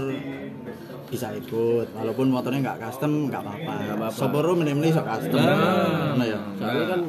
bisa 1.08 1.30
ikut 1.32 1.94
walaupun 1.94 2.28
motornya 2.28 2.60
nggak 2.74 2.80
custom 2.90 3.32
nggak 3.32 3.40
apa-apa 3.40 3.74
apa-apa. 3.88 4.14
Soboro 4.14 4.52
mending-mending 4.58 4.94
sok 4.94 5.08
custom 5.08 5.40
Nah. 5.40 6.14
nah 6.18 6.26
ya 6.28 6.40
Soalnya 6.60 6.86
kan 6.90 7.02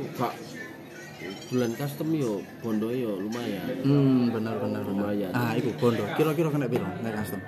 bulan 1.45 1.71
custom 1.75 2.09
yo 2.11 2.33
bondo 2.59 2.89
yo 2.89 3.17
lumayan. 3.17 3.65
hmm 3.85 4.33
benar 4.33 4.57
benar 4.59 4.83
Lumayan. 4.83 5.31
ah 5.33 5.53
itu 5.53 5.71
bondo 5.77 6.01
kira-kira 6.17 6.49
kena 6.49 6.67
piro 6.67 6.89
nek 7.01 7.13
custom 7.21 7.41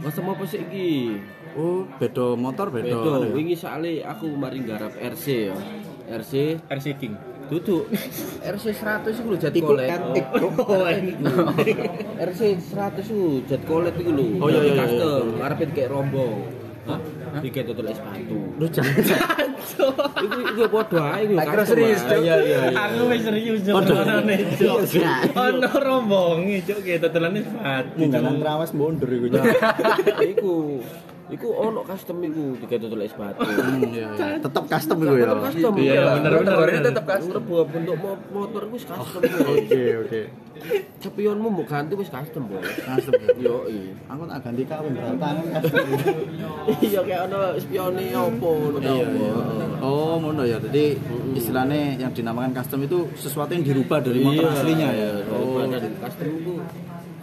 Custom 0.00 0.24
apa 0.30 0.44
sih 0.46 0.60
iki? 0.62 1.18
oh 1.54 1.82
beda 1.98 2.34
motor 2.34 2.70
beda 2.70 2.94
Bedo, 2.94 3.10
anu 3.18 3.26
ya? 3.26 3.34
wingi 3.34 3.56
soalnya 3.56 4.06
aku 4.08 4.30
mari 4.34 4.62
garap 4.62 4.94
RC 4.94 5.24
ya. 5.50 5.56
RC 6.14 6.32
RC 6.68 6.86
King. 6.96 7.14
duduk 7.44 7.92
RC 8.40 8.64
100 8.72 9.04
itu 9.12 9.28
lho 9.28 9.36
jet 9.36 9.52
etik. 9.52 10.24
RC 12.16 12.40
100 12.72 13.04
itu 13.04 13.20
jet 13.44 13.62
colet 13.68 13.92
itu 13.92 14.10
lho. 14.10 14.40
Oh, 14.40 14.48
iya, 14.48 14.64
iya, 14.64 14.72
iya. 14.72 14.80
custom, 14.80 15.24
ngarepe 15.36 15.64
kayak 15.76 15.90
rombong. 15.92 16.40
Hah? 16.88 17.00
Tiga 17.42 17.60
total 17.66 17.86
es 17.90 17.98
sepatu. 17.98 18.36
lu 18.60 18.66
jangan 18.70 18.94
Iku 20.24 20.38
iku 20.54 20.62
padha 20.68 21.02
ae 21.18 21.24
iku. 21.24 21.34
Custom, 21.40 21.66
serius. 21.66 22.00
Iya 22.04 22.16
iya 22.20 22.36
iya. 22.44 22.60
Aku 22.84 23.02
wis 23.10 23.22
serius. 23.24 23.60
Waduh. 23.64 23.96
Ono 24.04 24.16
Cuk. 24.60 24.78
Iya, 24.92 25.12
Ono 25.34 25.70
rombonge 25.80 26.56
Cuk, 26.68 26.78
kayak 26.84 27.00
tetelane 27.08 27.40
sepatu. 27.40 27.96
Mungganan 27.96 28.34
trawas 28.44 28.70
mundur 28.76 29.08
iku 29.08 29.26
Iku 30.36 30.54
iku 31.26 31.48
ono 31.50 31.80
custom 31.82 32.20
iku 32.20 32.52
tiga 32.60 32.76
total 32.78 33.00
es 33.00 33.10
sepatu. 33.10 33.40
hmm 33.40 33.80
iya 33.88 34.06
iya 34.12 34.36
tetep 34.36 34.64
custom 34.66 34.96
iku 34.98 35.14
ya 35.14 35.26
custom. 35.40 35.72
Iya, 35.74 35.92
bener, 36.12 36.30
bener, 36.30 36.32
Motornya 36.44 36.72
bener. 36.74 36.88
tetap 36.90 37.04
custom. 37.06 37.28
Ngerebu 37.32 37.54
bentuk 37.66 37.96
mo- 37.96 38.24
motor 38.30 38.60
iku 38.62 38.74
wis 38.74 38.84
custom. 38.84 39.20
oke 39.24 39.82
oke 40.02 40.22
Cepionmu 40.96 41.48
mau 41.50 41.64
ganti 41.64 41.92
wis 41.94 42.08
custom, 42.08 42.42
Bos. 42.46 42.62
custom 42.78 43.12
ya. 43.18 43.28
Yo 43.38 43.56
iya. 43.66 43.92
aku 44.06 44.22
tak 44.24 44.38
ganti 44.42 44.62
kawin 44.64 44.92
berapa 44.92 45.16
tangan 45.16 45.44
custom 45.54 45.84
Iya 46.78 47.00
kayak 47.02 47.20
ono 47.26 47.38
spione 47.58 48.04
opo 48.14 48.48
ngono 48.54 48.78
Iya, 48.78 48.92
opo. 49.02 49.16
iya. 49.18 49.66
Oh, 49.80 50.14
ngono 50.18 50.42
ya. 50.42 50.56
Jadi 50.58 50.84
istilahnya 51.34 51.76
yang 51.98 52.12
dinamakan 52.12 52.52
custom 52.54 52.80
itu 52.82 52.98
sesuatu 53.14 53.50
yang 53.50 53.64
dirubah 53.64 53.98
dari 53.98 54.20
motor 54.20 54.44
Iya, 54.44 54.54
aslinya 54.54 54.88
ya. 54.90 55.10
Oh, 55.28 55.56
Oh, 55.58 55.66
custom 55.98 56.28
itu 56.34 56.54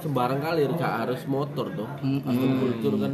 sembarang 0.02 0.42
kali 0.42 0.66
gak 0.76 0.94
harus 1.00 1.22
motor 1.26 1.66
toh. 1.72 1.90
Mm-mm. 2.02 2.22
Custom 2.22 2.50
kultur 2.60 2.94
kan 3.00 3.14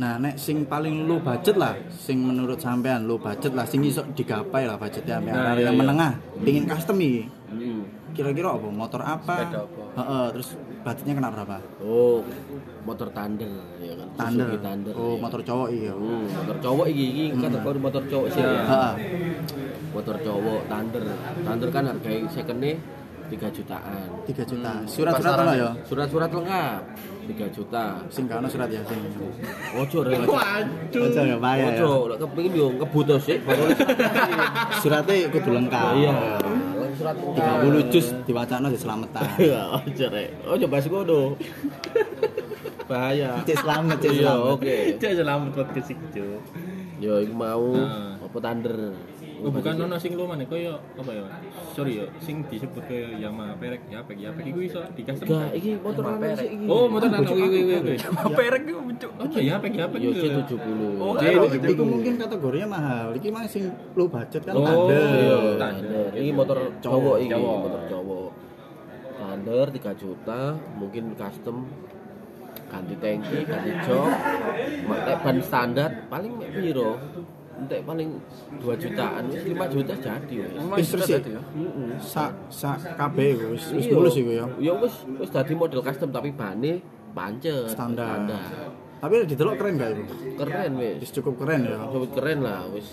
Nah, 0.00 0.16
nek 0.16 0.40
sing 0.40 0.64
paling 0.64 1.04
low 1.04 1.20
budget 1.20 1.60
lah, 1.60 1.76
sing 1.92 2.24
menurut 2.24 2.56
sampean 2.56 3.04
low 3.04 3.20
budget 3.20 3.52
lah, 3.52 3.68
sing 3.68 3.84
iso 3.84 4.00
digapai 4.16 4.64
lah 4.64 4.80
budgetnya 4.80 5.20
sampai 5.20 5.32
Nah, 5.36 5.52
iya, 5.52 5.68
yang 5.68 5.76
iya. 5.76 5.80
menengah, 5.84 6.12
pingin 6.40 6.64
custom 6.64 6.96
iki. 7.04 7.28
hmm. 7.52 7.80
Kira-kira 8.16 8.56
apa? 8.56 8.68
Motor 8.72 9.04
apa? 9.04 9.34
Sepeda 9.44 9.60
apa? 9.68 9.82
Heeh, 10.00 10.24
terus 10.32 10.48
budgetnya 10.80 11.12
kena 11.20 11.28
berapa? 11.28 11.56
Oh, 11.84 12.24
motor 12.88 13.12
Thunder 13.12 13.52
ya 13.76 13.92
kan. 13.92 14.08
Thunder. 14.16 14.46
Suzuki 14.48 14.58
Thunder. 14.64 14.94
Oh, 14.96 15.12
iya. 15.12 15.20
motor 15.20 15.40
cowok 15.44 15.68
iya. 15.68 15.92
Hmm, 15.92 16.24
motor 16.32 16.56
cowok 16.64 16.86
iki 16.88 17.04
iki 17.12 17.24
kategori 17.36 17.78
motor 17.78 18.02
cowok 18.08 18.26
sih. 18.32 18.40
ya. 18.40 18.50
Heeh. 18.64 18.92
Motor 19.92 20.16
cowok 20.24 20.60
Thunder. 20.64 21.02
Thunder 21.44 21.68
kan 21.68 21.84
harganya 21.92 22.28
secondnya 22.32 22.72
3 23.30 23.46
jutaan. 23.54 24.06
3 24.26 24.42
juta. 24.42 24.72
Surat-surat 24.90 25.38
ono 25.38 25.52
ya? 25.54 25.70
Surat-surat 25.86 26.30
lengkap 26.34 26.80
3 27.30 27.46
juta. 27.50 27.84
Sing 28.10 28.26
gak 28.26 28.38
ono 28.38 28.48
surat 28.48 28.66
ya 28.66 28.82
sing. 28.82 28.98
Ojo 29.72 29.98
re. 30.02 30.18
Waduh. 30.18 31.06
Aja 31.06 31.22
ya 31.24 31.36
bahaya 31.36 31.70
ya. 31.70 31.80
Ojo, 31.80 31.90
lek 32.08 32.18
kepengin 32.18 32.52
yo 32.52 32.66
ngebut 32.74 33.06
sih 33.18 33.38
baru 33.46 33.62
Suratnya 34.78 35.30
kudu 35.30 35.50
lengkap. 35.54 35.92
Iya. 35.94 36.12
Surat 36.98 37.16
30 37.16 37.92
juz 37.94 38.06
diwacana 38.24 38.66
di 38.66 38.76
selamatan. 38.76 39.22
Iya, 39.40 39.62
ojo 39.78 40.04
rek. 40.10 40.28
Ojo 40.44 40.64
bahas 40.66 40.86
ngono. 40.86 41.20
Bahaya. 42.84 43.38
Cek 43.46 43.56
selamat, 43.62 43.96
cek 44.02 44.10
Iya, 44.10 44.34
selamat. 44.34 44.50
oke. 44.58 44.76
Cuk 44.98 45.10
selamat 45.14 45.48
podcast 45.54 45.88
iki. 45.94 46.22
Yo 47.00 47.22
iku 47.22 47.32
mau 47.32 47.70
Nah. 47.72 48.18
apa 48.20 48.36
Thunder. 48.36 48.76
Oh, 49.40 49.48
bukan 49.48 49.74
ono 49.88 49.96
sing 49.96 50.12
lu 50.12 50.28
mana 50.28 50.44
koyo 50.44 50.76
apa 51.00 51.10
ya? 51.16 51.24
Sorry 51.72 51.92
ya, 51.96 52.06
sing 52.20 52.44
disebut 52.44 52.84
koyo 52.84 53.08
Yamaha 53.16 53.56
perek, 53.56 53.88
ya 53.88 54.04
pek 54.04 54.16
ya 54.20 54.30
pek 54.36 54.44
iku 54.52 54.60
iso 54.60 54.80
di 54.92 55.02
custom. 55.02 55.26
Gak, 55.32 55.56
iki 55.56 55.80
motor 55.80 56.02
lanang 56.04 56.36
sih 56.36 56.48
iki. 56.52 56.64
Oh, 56.68 56.84
motor 56.86 57.08
nang 57.08 57.24
oke 57.24 57.32
oke 57.32 57.58
oke. 57.80 57.94
Perek 58.36 58.62
itu 58.68 58.72
muncul. 58.76 59.10
Oh, 59.16 59.40
ya 59.40 59.56
pek 59.56 59.72
ya 59.72 59.84
pek. 59.88 59.98
Yo 60.04 60.10
gitu. 60.12 60.28
C70. 60.28 60.80
Oh, 61.00 61.12
iya. 61.16 61.40
itu 61.72 61.84
mungkin 61.84 62.12
kategorinya 62.20 62.68
mahal. 62.68 63.06
Iki 63.16 63.28
mah 63.32 63.42
sing 63.48 63.64
low 63.96 64.08
budget 64.12 64.42
kan 64.44 64.52
Oh, 64.52 64.64
Thunder. 64.64 65.00
iya. 65.00 65.38
Thunder. 65.56 66.08
Ini 66.12 66.30
motor 66.36 66.58
cowok 66.84 67.16
iki, 67.24 67.34
motor 67.40 67.82
cowok. 67.88 68.28
Thunder 69.20 69.66
3 69.72 70.00
juta, 70.00 70.40
mungkin 70.76 71.04
custom 71.16 71.64
ganti 72.70 72.94
tangki, 73.02 73.42
ganti 73.46 73.70
jok, 73.82 74.10
mek 74.86 75.18
ban 75.22 75.36
standar 75.42 75.90
paling 76.06 76.38
mek 76.38 76.50
piro? 76.54 76.98
Entek 77.60 77.80
paling 77.84 78.08
2 78.56 78.72
jutaan, 78.80 79.22
wis 79.28 79.42
5 79.44 79.68
juta 79.68 79.94
jadi 80.00 80.34
wis. 80.72 80.88
Sih. 80.88 81.20
ya. 81.20 81.40
Heeh. 81.44 81.92
Sak 82.00 82.32
sak 82.48 82.76
kabeh 82.96 83.36
iku 83.36 83.46
wis 83.52 83.64
wis 83.76 83.84
Iya. 83.84 83.94
mulus 83.94 84.14
iku 84.16 84.30
ya. 84.32 84.44
Ya 84.56 84.72
wis 84.80 84.94
wis 85.20 85.28
dadi 85.28 85.52
model 85.52 85.84
custom 85.84 86.08
tapi 86.08 86.32
bane 86.32 86.80
pancet 87.12 87.68
Standar. 87.68 88.24
Tapi 89.00 89.24
didelok 89.24 89.56
keren 89.56 89.80
gak 89.80 89.90
itu? 89.96 90.14
Keren 90.36 90.70
wis. 90.80 90.96
Wis 91.04 91.10
cukup 91.12 91.34
keren 91.40 91.60
ya. 91.68 91.78
Cukup 91.88 92.10
keren 92.16 92.38
lah 92.40 92.64
wis. 92.72 92.88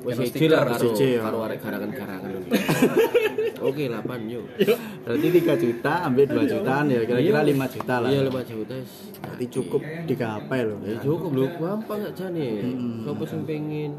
Wis 0.00 0.16
wis 0.16 0.16
kena 0.16 0.24
siji 0.32 0.46
lah 0.48 0.60
karo 0.64 0.80
siji 0.80 1.06
ya. 1.16 1.20
karo 1.28 1.38
arek 1.44 1.58
garangan-garangan. 1.60 2.42
Oke, 3.68 3.92
8 3.92 4.32
yuk. 4.32 4.44
Berarti 5.04 5.28
3 5.44 5.62
juta 5.62 5.92
ambil 6.08 6.24
2 6.24 6.48
jutaan 6.48 6.84
ya 6.88 7.00
kira-kira 7.04 7.40
5 7.44 7.74
juta 7.76 7.94
lah. 8.00 8.08
Iya 8.08 8.20
5 8.32 8.50
juta. 8.50 8.74
wis. 8.80 8.92
Berarti 9.20 9.46
cukup 9.52 9.82
digapai 10.08 10.60
loh. 10.64 10.78
Ya 10.80 10.96
cukup 11.04 11.30
lho, 11.36 11.46
gampang 11.60 12.00
aja 12.00 12.26
nih. 12.32 12.64
Sopo 13.04 13.24
sing 13.28 13.44
pengen 13.44 13.92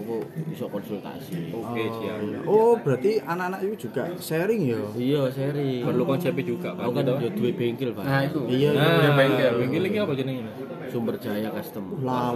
apa 0.00 0.16
bisa 0.48 0.64
konsultasi. 0.66 1.52
Oke, 1.52 1.82
siap. 2.00 2.16
iya. 2.24 2.38
Oh, 2.48 2.74
berarti 2.80 3.20
anak-anak 3.20 3.60
itu 3.68 3.88
juga 3.88 4.02
sharing 4.16 4.62
ya. 4.64 4.80
Iya, 4.96 5.22
seri. 5.30 5.84
Perlu 5.84 6.02
konsepnya 6.08 6.44
juga, 6.44 6.68
Pak. 6.72 6.82
Aku 6.88 6.92
kan 6.96 7.04
yo 7.20 7.28
duwe 7.30 7.50
bengkel, 7.52 7.90
Pak. 7.92 8.04
Nah, 8.04 8.20
itu. 8.24 8.40
Iya, 8.48 8.68
iya. 8.72 8.80
Nah, 8.80 9.12
bengkel. 9.14 9.52
bengkel 9.60 9.82
iki 9.92 9.98
apa 10.00 10.12
jenenge? 10.16 10.42
Mas? 10.48 10.56
Sumber 10.90 11.14
Jaya 11.22 11.48
Custom. 11.54 11.84
Lah, 12.02 12.34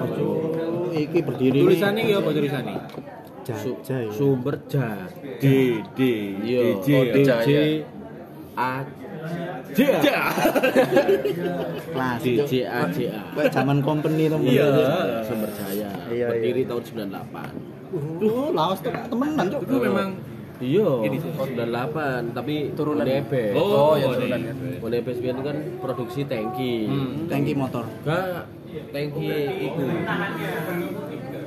iki 0.94 1.18
berdiri. 1.24 1.58
Tulisannya 1.64 2.00
iki 2.06 2.14
apa 2.14 2.30
tulisannya? 2.30 2.76
Su- 3.44 3.76
Jajah. 3.84 4.08
ya. 4.08 4.12
Sumber 4.14 4.56
Ja. 4.72 5.04
D 5.36 5.44
D 5.92 6.00
Iya, 6.40 6.60
oh, 6.80 7.02
ya. 7.04 7.12
DJ 7.12 7.48
A 8.56 8.86
J 9.74 9.78
Kelas. 11.84 12.18
DJ 12.20 12.52
A 12.64 12.80
J 12.88 12.98
A. 13.10 13.20
Kayak 13.32 13.50
zaman 13.52 13.78
company 13.80 14.26
temen. 14.26 14.46
Iya. 14.46 14.66
Sumber 15.24 15.50
Jaya. 15.52 15.90
Iya, 16.08 16.26
Berdiri 16.30 16.62
tahun 16.64 16.82
98. 16.82 18.18
Duh, 18.18 18.50
lawas 18.50 18.78
tuh 18.80 18.90
temenan, 18.90 19.46
Cuk. 19.48 19.60
Itu 19.62 19.76
memang 19.80 20.08
Iya, 20.54 20.86
Ini 21.02 21.16
sih. 21.18 21.30
98 21.34 22.30
tapi 22.30 22.70
Turunan. 22.72 23.02
Bonebes. 23.02 23.52
Oh, 23.52 23.98
ya, 23.98 24.00
iya. 24.00 24.06
turunannya. 24.08 24.52
Bonebes 24.78 25.16
biyen 25.18 25.38
kan 25.42 25.56
produksi 25.82 26.22
tangki. 26.24 26.86
Hmm. 26.86 27.26
Tangki 27.26 27.52
motor. 27.52 27.84
Gak 28.06 28.46
tangki 28.94 29.34
iku. 29.66 29.82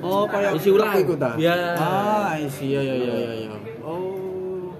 Oh, 0.03 0.27
kayak 0.27 0.59
Isi 0.59 0.69
ulang. 0.69 0.91
iku 0.99 1.15
ta? 1.15 1.39
Ya. 1.39 1.55
Ah, 1.79 2.35
isi 2.35 2.75
ya 2.75 2.83
ya 2.83 2.95
ya 2.95 3.13
ya 3.15 3.31
ya. 3.47 3.51
Oh. 3.81 4.75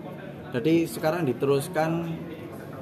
Jadi 0.52 0.86
sekarang 0.86 1.24
diteruskan 1.24 2.12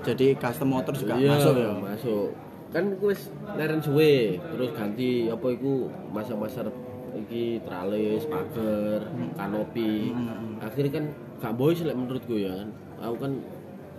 jadi 0.05 0.27
custom 0.37 0.69
motor 0.69 0.93
juga 0.93 1.17
Iya, 1.17 1.33
masuk 1.33 1.53
ya. 1.57 1.71
Masuk. 1.81 2.27
Kan 2.69 2.85
wis 3.01 3.21
leren 3.57 3.81
suwe, 3.81 4.37
terus 4.37 4.69
ganti 4.75 5.31
apa 5.31 5.47
iku 5.49 5.89
masa-masa 6.13 6.67
iki 7.15 7.63
tralis, 7.63 8.27
pagar, 8.27 9.07
kanopi. 9.39 10.11
Hmm. 10.11 10.59
Akhirnya 10.59 10.91
kan 11.01 11.05
gak 11.41 11.55
boys 11.55 11.79
lek 11.81 11.95
menurutku 11.95 12.35
ya 12.35 12.51
kan. 12.51 12.69
Aku 12.99 13.15
kan 13.17 13.31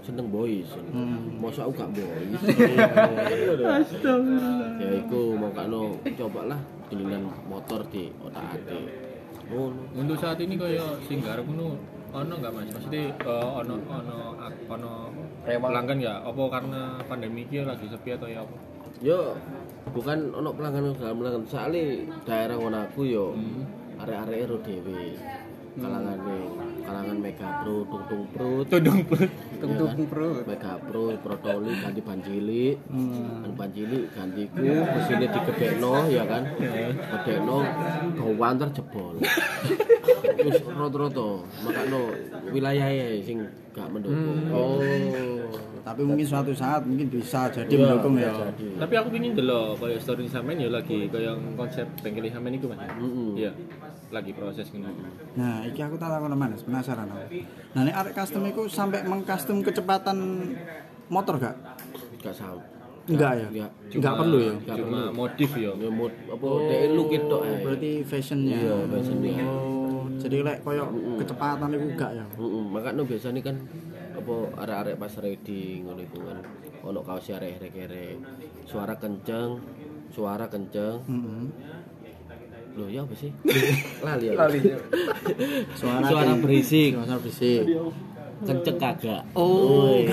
seneng 0.05 0.29
boys. 0.29 0.69
Hmm. 0.93 1.41
Mosok 1.41 1.73
aku 1.73 1.75
gak 1.81 1.91
boys. 1.97 2.41
Ya 4.77 4.93
iku 4.93 5.35
mau 5.35 5.49
kano 5.57 5.97
cobalah 6.05 6.61
dolinan 6.93 7.33
motor 7.49 7.81
di 7.89 8.13
otak-atik. 8.21 8.85
Ngono. 9.49 9.81
Untuk 9.97 10.21
saat 10.21 10.37
ini 10.43 10.55
kaya 10.61 10.85
sing 11.09 11.25
garap 11.25 11.49
ngono 11.49 11.81
ono 12.17 12.33
enggak 12.41 12.53
Mas? 12.57 12.69
Maksudnya 12.73 13.03
eh, 13.13 13.51
ono 13.61 13.75
ono 13.85 14.19
ono 14.73 14.93
pelanggan 15.45 15.99
ya? 16.01 16.15
Apa 16.25 16.43
karena 16.49 16.81
pandemi 17.05 17.45
iki 17.45 17.61
lagi 17.61 17.87
sepi 17.93 18.17
atau 18.17 18.29
ya 18.29 18.41
apa? 18.41 18.57
Yo 19.05 19.37
bukan 19.93 20.33
ono 20.33 20.51
pelanggan 20.57 20.97
segala 20.97 21.13
pelanggan. 21.13 21.45
Soalnya 21.45 21.85
daerah 22.25 22.57
ngono 22.57 22.79
aku 22.89 23.01
yo 23.05 23.37
arek-arek 24.01 24.39
ero 24.49 24.57
dhewe. 24.65 25.17
Kalangane 25.77 26.37
kalangan 26.89 27.19
Mega 27.21 27.49
Pro 27.61 27.85
Tung 27.85 28.05
Tung 28.09 28.25
Pro 28.33 28.65
Tudung 28.65 29.05
perut. 29.05 29.29
Tung 29.61 29.73
Tung 29.77 30.09
Pro 30.09 30.29
Mega 30.49 30.73
Pro 30.81 31.13
Protoli 31.21 31.73
ganti 31.85 32.01
ban 32.01 32.17
cilik. 32.25 32.81
Ban 33.45 33.53
ban 33.53 33.71
cilik 33.77 34.09
gantiku 34.17 34.65
mesinnya 34.65 35.29
digedekno 35.29 36.09
ya 36.09 36.25
kan? 36.25 36.43
Gedekno 37.13 37.59
gawan 38.17 38.55
terjebol 38.57 39.21
terus 40.37 40.59
roto-roto 40.67 41.43
makanya 41.61 42.01
wilayahnya 42.49 43.07
sing 43.21 43.39
gak 43.71 43.89
mendukung 43.91 44.39
Oh, 44.49 44.81
tapi 45.83 46.01
mungkin 46.03 46.25
suatu 46.25 46.51
saat 46.51 46.83
mungkin 46.83 47.07
bisa 47.07 47.47
jadi 47.47 47.69
Iya, 47.69 47.79
mendukung 47.79 48.15
ya. 48.17 48.33
jadi. 48.33 48.67
Tapi 48.81 48.95
aku 48.97 49.09
pingin 49.13 49.33
delok 49.37 49.79
kaya 49.79 50.01
story 50.01 50.25
sampean 50.25 50.59
ya 50.59 50.67
lagi 50.67 51.07
kaya 51.07 51.31
konsep 51.55 51.85
bengkel 52.01 52.27
sampean 52.27 52.57
iku 52.57 52.67
Mas. 52.67 52.81
Iya. 53.37 53.53
Lagi 54.09 54.33
proses 54.33 54.67
ngono. 54.73 54.91
Nah, 55.37 55.63
iki 55.63 55.79
aku 55.79 55.95
tak 55.95 56.09
takon 56.09 56.33
Mas, 56.35 56.65
penasaran 56.65 57.07
aku. 57.07 57.39
Nah, 57.77 57.81
nek 57.85 57.95
arek 57.95 58.13
custom 58.17 58.43
iku 58.47 58.63
sampai 58.67 59.05
mengcustom 59.05 59.61
kecepatan 59.61 60.19
motor 61.07 61.37
gak? 61.37 61.55
gak 62.19 62.33
sama 62.33 62.59
Enggak 63.07 63.33
ya? 63.39 63.47
Enggak. 63.47 63.71
Enggak 63.95 64.15
perlu 64.19 64.39
ya? 64.43 64.55
Gak 64.67 64.77
Cuma 64.83 65.01
modif 65.15 65.51
ya. 65.55 65.71
ya 65.71 65.91
mod 65.93 66.11
apa 66.27 66.47
dek 66.67 66.81
lu 66.91 67.03
gitu 67.07 67.37
eh 67.39 67.57
Berarti 67.63 67.91
fashionnya. 68.03 68.57
Iya, 68.59 68.75
fashionnya. 68.91 69.45
Oh, 69.47 69.76
jadi 70.27 70.43
lek 70.43 70.59
koyo 70.67 70.91
kecepatan 71.23 71.71
iku 71.71 71.87
gak 71.95 72.11
ya? 72.19 72.25
Heeh, 72.27 72.65
makanya 72.67 73.03
biasanya 73.07 73.41
kan 73.47 73.57
apa 74.19 74.35
arek-arek 74.67 74.95
pas 74.99 75.15
riding 75.23 75.87
ngono 75.87 76.03
iku 76.03 76.19
kan. 76.27 76.39
Ono 76.83 77.01
kaos 77.07 77.31
arek-arek 77.31 78.19
suara 78.67 78.99
kenceng 78.99 79.63
suara 80.11 80.51
kenceng. 80.51 80.99
Heeh. 81.07 81.47
loh 82.77 82.93
ya 82.93 83.09
apa 83.09 83.15
sih? 83.17 83.33
Lali 84.05 84.27
ya? 84.29 84.35
Lali. 84.37 84.61
Suara 85.79 86.05
suara 86.11 86.33
berisik. 86.37 86.93
Suara 86.93 87.17
berisik. 87.23 87.65
kenceng 88.45 88.77
kagak. 88.77 89.23
Oh, 89.33 89.97
Woi. 89.97 90.05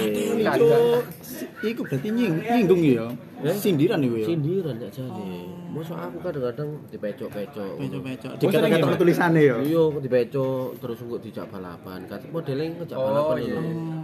Iku 1.64 1.82
berarti 1.82 2.08
nying 2.12 2.36
nyinggung 2.44 2.82
ya. 2.84 3.08
Sindiran 3.56 4.00
iku 4.00 4.16
ya. 4.20 4.28
sindiran 4.28 4.74
gak 4.80 4.92
jadi 4.92 5.28
masa 5.74 5.96
aku 5.98 6.18
kadang-kadang 6.22 6.70
dipecok-pecok 6.88 7.76
Pecok-pecok. 7.76 8.30
Oh, 8.30 8.40
sering 8.40 8.52
Dikata-kata 8.72 8.88
ya? 8.88 9.00
tulisannya 9.00 9.42
ya. 9.42 9.56
iya 9.60 9.84
dipecok 10.00 10.68
terus 10.80 10.98
engko 11.02 11.18
dijak 11.18 11.46
balapan 11.50 12.00
kata 12.06 12.24
modelnya 12.30 12.68
ngejak 12.78 12.96
Oh, 12.96 13.04
balapan 13.04 13.36
iya. 13.42 13.58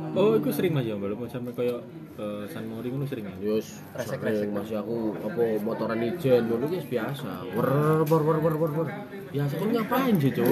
Oh, 0.10 0.34
iku 0.34 0.50
sering 0.50 0.74
Mas 0.74 0.84
ya, 0.84 0.98
walaupun 0.98 1.30
sampai 1.30 1.54
kaya 1.54 1.78
eh, 2.18 2.44
San 2.50 2.66
Mori 2.66 2.90
ngono 2.90 3.06
sering 3.06 3.30
ya. 3.30 3.36
Yus, 3.40 3.80
sering 3.94 4.50
masih 4.50 4.82
aku 4.82 5.14
apa 5.22 5.42
motoran 5.62 6.02
ijen 6.02 6.50
dulu 6.50 6.66
guys 6.66 6.86
biasa. 6.86 7.46
Wer 7.54 7.70
wer 8.04 8.22
wer 8.26 8.56
wer 8.58 8.72
wer. 8.74 8.90
Biasa 9.30 9.54
kan 9.56 9.70
ngapain 9.70 10.16
sih, 10.18 10.34
Cuk? 10.34 10.50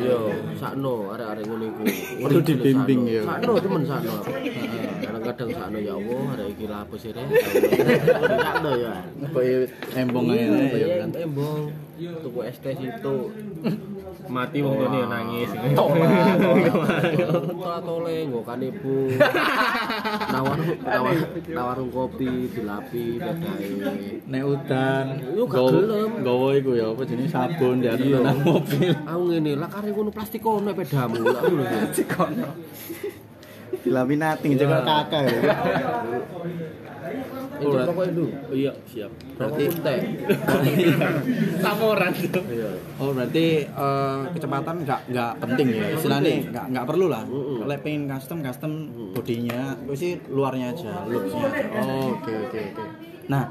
Iya, 0.00 0.18
sakno 0.56 1.12
arek-arek 1.12 1.44
ngono 1.44 1.64
iku. 1.68 1.82
Perlu 2.24 2.40
dibimbing, 2.40 3.00
ya. 3.04 3.22
Sakno 3.28 3.52
temen 3.60 3.82
sakno. 3.84 4.14
Kadang-kadang 5.04 5.50
sakno 5.52 5.78
ya 5.78 5.92
Allah, 5.92 6.20
arek 6.32 6.46
iki 6.56 6.64
lha 6.64 6.76
apa 6.80 6.94
sih 6.96 7.10
rek? 7.12 7.26
Sakno 8.40 8.70
ya. 8.80 8.92
Koyo 9.28 9.68
embong 9.92 10.24
ya 10.32 10.40
Iya, 10.72 10.86
kan. 11.04 11.10
embong. 11.12 11.68
Tuku 11.94 12.38
es 12.42 12.56
teh 12.58 12.72
itu. 12.74 13.16
mati 14.28 14.58
wong 14.64 14.74
tuane 14.78 15.00
nangis. 15.06 15.50
Tole 17.84 18.16
ngokan 18.30 18.60
ibu. 18.64 18.96
Nawar 20.34 20.58
nawar 20.82 21.16
nawar 21.50 21.78
kopi 21.90 22.48
dilapi 22.50 23.04
dadae. 23.20 23.70
Nek 24.24 24.42
udan 24.44 25.06
yo 25.34 25.44
gelem. 25.46 26.10
Gowo 26.24 26.48
iku 26.56 26.70
ya 26.78 26.90
apa 26.90 27.02
jenenge 27.04 27.30
sabun 27.30 27.84
ya 27.84 27.94
nang 27.98 28.38
mobil. 28.42 28.94
Aku 28.94 29.22
ngene 29.30 29.52
lah 29.58 29.68
kare 29.68 29.90
ngono 29.92 30.10
plastik 30.10 30.46
ono 30.46 30.72
pedamu 30.72 31.22
lah. 31.24 31.42
Plastik 31.44 32.08
kono. 32.08 32.48
Dilaminating 33.84 34.56
jek 34.56 34.68
kakak. 34.70 35.28
Itu 37.64 37.78
pokoknya 37.84 38.10
itu. 38.10 38.24
Iya, 38.52 38.72
siap. 38.84 39.10
Berarti- 39.34 39.66
Rokok 39.66 39.80
teh. 39.80 39.98
Samoran 41.64 42.10
tuh. 42.14 42.44
Iya. 42.46 42.70
Oh 42.96 43.10
berarti 43.10 43.46
eh, 43.64 44.20
kecepatan 44.30 44.76
nggak 44.82 45.00
nggak 45.08 45.30
penting 45.38 45.66
ya 45.70 45.86
istilahnya 45.92 46.32
nggak 46.48 46.64
nggak 46.70 46.86
perlu 46.86 47.06
lah. 47.08 47.22
Kalau 47.24 47.76
pengen 47.80 48.02
custom 48.06 48.38
custom 48.40 48.72
bodinya, 49.12 49.60
itu 49.80 49.94
sih 49.94 50.10
luarnya 50.28 50.72
aja, 50.72 51.04
looksnya 51.04 51.44
aja. 51.44 51.66
Oh, 51.80 52.14
Oke 52.14 52.32
oke 52.42 52.58
oke. 52.72 52.84
Nah, 53.26 53.42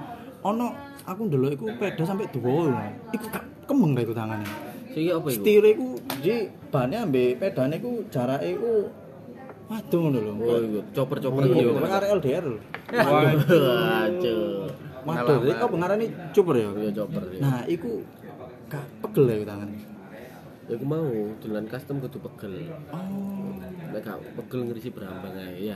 ono 0.42 0.68
aku 1.04 1.22
dulu 1.26 1.48
iku 1.50 1.66
peda 1.74 2.04
sampai 2.04 2.30
dua, 2.30 2.70
iku 3.10 3.26
gak 3.28 3.44
kembang 3.66 3.92
gak 3.94 4.06
iku 4.06 4.14
tangannya. 4.14 4.50
Sing 4.94 5.10
apa 5.10 5.26
iku? 5.26 5.34
Setir 5.34 5.64
iku 5.68 5.88
di 6.20 6.34
bannya 6.70 6.98
ambek 7.02 7.42
pedane 7.42 7.76
iku 7.76 8.06
jarake 8.08 8.54
iku 8.54 8.72
waduh 9.64 10.00
ngono 10.00 10.20
lho. 10.20 10.34
Oh, 10.38 10.60
iku 10.60 10.80
chopper-chopper 10.92 11.42
Iya, 11.44 11.66
iki. 11.66 11.90
arek 11.90 12.10
LDR 12.14 12.44
lho. 12.46 12.60
Waduh. 12.94 14.70
Waduh, 15.04 15.38
kok 15.58 15.72
pengarane 15.74 16.06
cuper 16.32 16.56
ya. 16.62 16.70
Iya 16.78 16.92
chopper. 16.96 17.24
ya. 17.34 17.40
Nah, 17.44 17.62
iku 17.68 18.00
gak 18.70 18.86
pegel 19.04 19.26
ya 19.28 19.46
tangan. 19.46 19.70
Ya 20.64 20.80
aku 20.80 20.86
mau 20.88 21.04
dolan 21.44 21.66
custom 21.68 22.00
kudu 22.00 22.24
pegel. 22.24 22.72
Oh. 22.94 23.52
Nek 23.92 24.00
gak 24.00 24.20
pegel 24.40 24.72
ngrisi 24.72 24.90
berambang 24.96 25.36
ae 25.36 25.60
ya. 25.70 25.74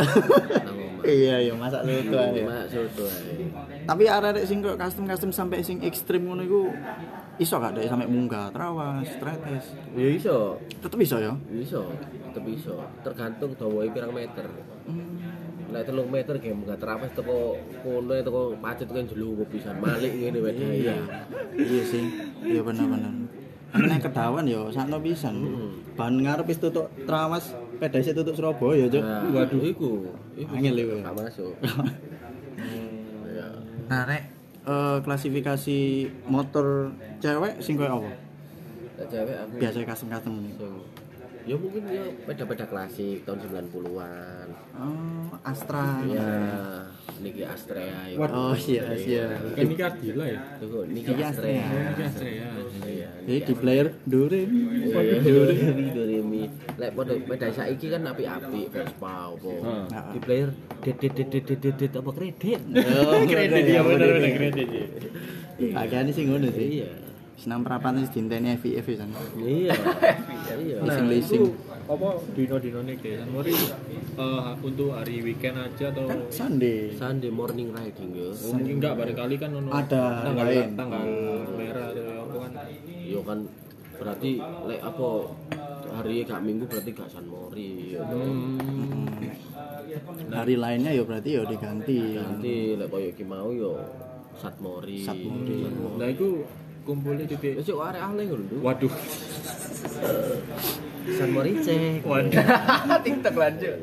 Iya, 1.03 1.35
iya, 1.43 1.53
masak 1.53 1.83
soto 1.83 2.15
ae. 2.15 2.39
Mak 2.47 2.65
soto 2.71 3.03
ae. 3.03 3.51
Tapi 3.83 4.03
arek 4.07 4.47
sing 4.47 4.63
kok 4.63 4.79
custom-custom 4.79 5.31
sampai 5.35 5.59
sing 5.59 5.83
ekstrim 5.83 6.23
ngono 6.23 6.41
iku 6.47 6.61
iso 7.37 7.59
gak 7.59 7.75
dek 7.77 7.91
sampai 7.91 8.07
munggah, 8.07 8.47
trawas, 8.55 9.05
tretes. 9.19 9.75
Ya 9.91 10.07
iso. 10.07 10.55
Tetep 10.79 10.99
iso 11.03 11.19
ya. 11.19 11.35
Iso, 11.51 11.83
tetep 12.31 12.43
iso. 12.47 12.79
Tergantung 13.03 13.59
dawahe 13.59 13.91
pirang 13.91 14.15
meter. 14.15 14.47
Nek 15.67 15.83
telung 15.83 16.07
meter 16.07 16.35
ge 16.39 16.55
munggah 16.55 16.79
terapas 16.79 17.11
teko 17.11 17.59
kono 17.83 18.15
teko 18.15 18.55
pacet 18.63 18.87
kan 18.87 19.03
jelu 19.03 19.35
pisan 19.51 19.75
malik 19.83 20.15
ngene 20.15 20.39
wae. 20.39 20.55
Iya. 20.55 20.95
Iya 21.55 21.81
sih. 21.83 22.03
Iya 22.43 22.61
bener-bener. 22.63 23.11
Nek 23.75 23.99
kedawan 23.99 24.47
ya 24.47 24.63
sakno 24.71 24.97
pisan. 25.03 25.35
Ban 25.99 26.15
ngarep 26.23 26.47
wis 26.47 26.63
tutuk 26.63 26.87
trawas, 27.03 27.51
peda 27.83 27.99
isih 27.99 28.15
tutuk 28.15 28.37
Surabaya, 28.37 28.87
Cuk. 28.87 29.03
Nah, 29.03 29.27
waduh 29.33 29.63
iku. 29.65 30.07
Iku 30.39 30.51
Angel 30.55 30.77
iku. 30.77 30.93
Gak 31.03 31.15
masuk. 31.15 31.53
Ya. 33.27 33.47
Nah, 33.87 34.03
nek 34.03 34.19
eh, 34.67 34.97
klasifikasi 34.99 35.79
motor 36.27 36.91
cewek 37.23 37.63
sing 37.63 37.79
koyo 37.79 38.03
apa? 38.03 38.11
Cewek 39.07 39.35
aku 39.47 39.53
Biasa 39.63 39.87
custom-custom. 39.87 40.35
Ya 41.47 41.55
mungkin 41.55 41.83
ya 41.87 42.03
peda-peda 42.27 42.65
klasik 42.67 43.23
tahun 43.23 43.39
90-an. 43.47 44.47
Oh, 44.75 45.31
Astra. 45.47 46.03
Ya, 46.03 46.27
niki 47.23 47.41
Astrea 47.47 48.11
ya. 48.11 48.17
Oh, 48.19 48.51
iya, 48.53 48.83
iya. 48.93 49.25
Kan 49.55 49.63
ini 49.63 49.75
Ardila 49.79 50.25
ya. 50.27 50.41
Tuh, 50.59 50.83
niki 50.85 51.15
Niki 51.15 51.23
Astrea. 51.23 51.63
Astrea. 51.63 51.87
Ini 51.95 52.03
Astrea. 52.03 52.47
Iya. 52.83 53.09
Jadi 53.23 53.39
di 53.47 53.53
player 53.55 53.87
Durin. 54.03 54.49
Iya, 54.91 55.19
Doremi, 55.23 55.85
Doremi. 55.95 56.43
Lek 56.77 56.91
pada 56.93 57.13
peda 57.15 57.47
saiki 57.49 57.87
kan 57.89 58.01
api-api 58.05 58.61
Vespa 58.69 59.11
apa. 59.31 59.51
Di 60.11 60.19
player 60.19 60.49
det 60.83 60.93
det 60.99 61.11
det 61.15 61.27
det 61.31 61.57
det 61.63 61.73
det 61.79 61.95
apa 61.95 62.11
kredit. 62.11 62.61
Oh, 62.75 63.23
Kredit 63.31 63.65
ya 63.65 63.81
bener 63.87 64.07
bener 64.19 64.31
kredit. 64.35 64.67
ya. 64.67 64.85
Bagian 65.73 66.11
sing 66.11 66.27
ngono 66.29 66.51
sih. 66.53 66.83
Iya. 66.83 66.89
Senam 67.37 67.61
perapan 67.61 68.01
wis 68.01 68.09
dinteni 68.09 68.57
FIF 68.57 68.97
kan. 68.97 69.09
Iya. 69.37 69.77
Iya. 70.49 70.77
Leasing 70.81 70.83
Nah, 70.83 71.05
leasing. 71.05 71.43
apa 71.87 72.09
dino-dino 72.33 72.79
nih 72.81 72.95
deh. 72.97 73.13
San 73.15 73.29
Mori 73.29 73.53
eh, 73.53 74.41
untuk 74.59 74.89
hari 74.91 75.21
weekend 75.21 75.55
aja 75.55 75.85
atau 75.87 76.03
Kan 76.03 76.19
Sunday. 76.27 76.91
Sunday 76.91 77.29
morning 77.29 77.69
riding 77.71 78.09
ya. 78.11 78.27
Oh, 78.33 78.51
mungkin 78.51 78.73
enggak 78.75 78.93
barangkali 78.95 79.35
kan 79.37 79.49
ono 79.53 79.69
Ada 79.69 80.03
tanggal 80.25 80.45
lain. 80.45 80.69
tanggal 80.73 81.03
merah 81.53 81.85
atau 81.87 82.03
apa 82.19 82.35
kan 82.41 82.51
Yo 83.05 83.19
kan 83.21 83.39
berarti 83.97 84.31
lek 84.67 84.81
apa 84.83 85.07
hari 85.89 86.15
gak 86.21 86.41
minggu 86.43 86.65
berarti 86.65 86.89
gak 86.91 87.07
San 87.07 87.25
Mori. 87.25 87.93
ya. 87.93 88.01
Hari 90.27 90.55
lainnya 90.55 90.91
ya 90.91 91.03
berarti 91.03 91.29
ya 91.31 91.45
diganti. 91.45 91.99
Nanti 92.13 92.53
lek 92.75 92.87
koyo 92.87 93.07
iki 93.07 93.23
mau 93.23 93.47
yo 93.49 93.77
Sat 94.35 94.57
Mori. 94.57 95.01
Sat 95.01 95.15
Mori. 95.15 95.63
nah 95.95 96.05
itu 96.05 96.43
kumpulnya 96.87 97.27
titik 97.27 97.59
Wis 97.59 97.67
yo 97.67 97.83
arek 97.83 97.99
ahli 97.99 98.23
ngono. 98.25 98.63
waduh 98.63 98.93
San 101.07 101.29
Mori 101.31 101.51
cek. 101.59 102.03
waduh 102.03 102.31
TikTok 103.05 103.35
lanjut. 103.35 103.75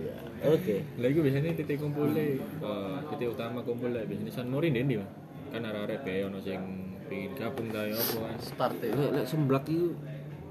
Oke. 0.45 0.77
Lah 0.97 1.09
iku 1.09 1.21
biasanya 1.21 1.53
titik 1.53 1.81
kumpulnya 1.81 2.25
eh, 2.37 2.97
titik 3.09 3.29
utama 3.33 3.61
kumpulnya 3.61 4.05
biasanya 4.05 4.33
San 4.33 4.49
Mori 4.49 4.69
ndi 4.69 4.97
Mas? 4.97 5.09
Kan 5.49 5.62
arek-arek 5.62 6.01
bae 6.03 6.21
ono 6.23 6.38
sing 6.38 6.61
pengin 7.05 7.33
gabung 7.33 7.69
ta 7.69 7.85
ya 7.85 7.95
apa 7.95 8.19
kan. 8.25 8.37
Start 8.40 8.77
ya. 8.81 8.93
Nek 8.93 9.11
nek 9.14 9.27
semblak 9.27 9.64
itu 9.67 9.93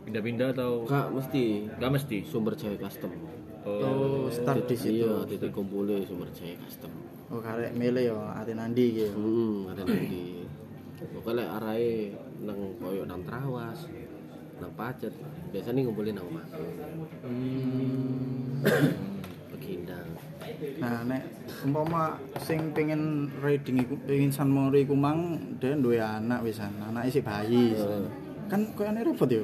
Pindah-pindah 0.04 0.52
atau 0.52 0.84
gak 0.84 1.16
mesti 1.16 1.64
enggak 1.80 1.92
mesti. 1.96 2.18
sumber 2.28 2.60
jaya 2.60 2.76
custom. 2.76 3.08
Oh, 3.64 4.28
start 4.28 4.68
di 4.68 4.76
situ. 4.76 5.00
Iya, 5.00 5.24
titik 5.24 5.56
kumpulnya 5.56 5.96
sumber 6.04 6.28
jaya 6.36 6.60
custom. 6.60 6.92
Oh, 7.32 7.40
karek 7.40 7.72
mele 7.72 8.12
yo 8.12 8.20
ati 8.20 8.52
nandi. 8.52 9.08
Hmm, 9.08 9.72
ada 9.72 9.88
nanti. 9.88 10.44
Pokoknya 11.00 11.40
lek 11.40 11.50
arahe 11.56 11.94
nang 12.44 12.60
koyo 12.78 13.08
nang 13.08 13.24
trawas, 13.24 13.88
nang 14.60 14.72
pacet, 14.76 15.16
biasanya 15.50 15.88
ngumpulin 15.88 16.14
nang 16.16 16.28
omah. 16.28 16.46
Begindang. 19.56 20.10
Nah, 20.84 21.08
nek 21.08 21.24
umpama 21.64 22.20
sing 22.44 22.76
pengen 22.76 23.32
riding 23.40 23.80
iku 23.88 23.96
pengen 24.04 24.32
San 24.32 24.52
Mori 24.52 24.84
iku 24.84 24.96
mang 24.96 25.40
dia 25.64 25.76
duwe 25.80 26.04
anak 26.04 26.44
wisan, 26.44 26.76
anake 26.84 27.16
isih 27.16 27.24
bayi. 27.24 27.74
Heeh. 27.80 28.06
Kan 28.52 28.68
koyo 28.76 28.92
repot 28.92 29.32
yo. 29.32 29.44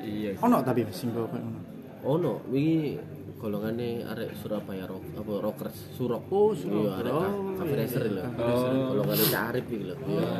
Iya. 0.00 0.32
Ono 0.40 0.64
tapi 0.64 0.88
sing 0.90 1.12
koyo 1.12 1.28
ngono. 1.28 1.60
Ono, 2.00 2.32
wingi 2.48 2.96
golongane 3.40 4.04
arek 4.04 4.36
Surabaya 4.36 4.84
rock 4.84 5.00
apa 5.16 5.32
rockers 5.40 5.76
surok. 5.96 6.22
Oh, 6.28 6.52
Iya, 6.52 7.00
arek 7.00 7.12
Oh, 7.16 7.56
cafe 7.56 7.74
racer 7.80 8.04
lho. 8.12 8.24
Oh. 8.36 8.92
Golongane 8.92 9.24
Cak 9.32 9.44
Arif 9.56 9.64
iki 9.72 9.84
lho. 9.88 9.96
Iya. 9.96 10.30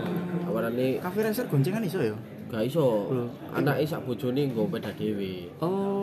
Awalane 0.44 0.86
Cafe 1.00 1.18
racer 1.24 1.44
goncengan 1.48 1.80
iso 1.80 2.00
yo. 2.04 2.16
gak 2.50 2.66
iso. 2.66 3.06
Anake 3.54 3.86
sak 3.86 4.02
bojone 4.04 4.50
nggo 4.50 4.66
peda 4.68 4.90
dhewe. 4.98 5.48
Oh. 5.62 6.02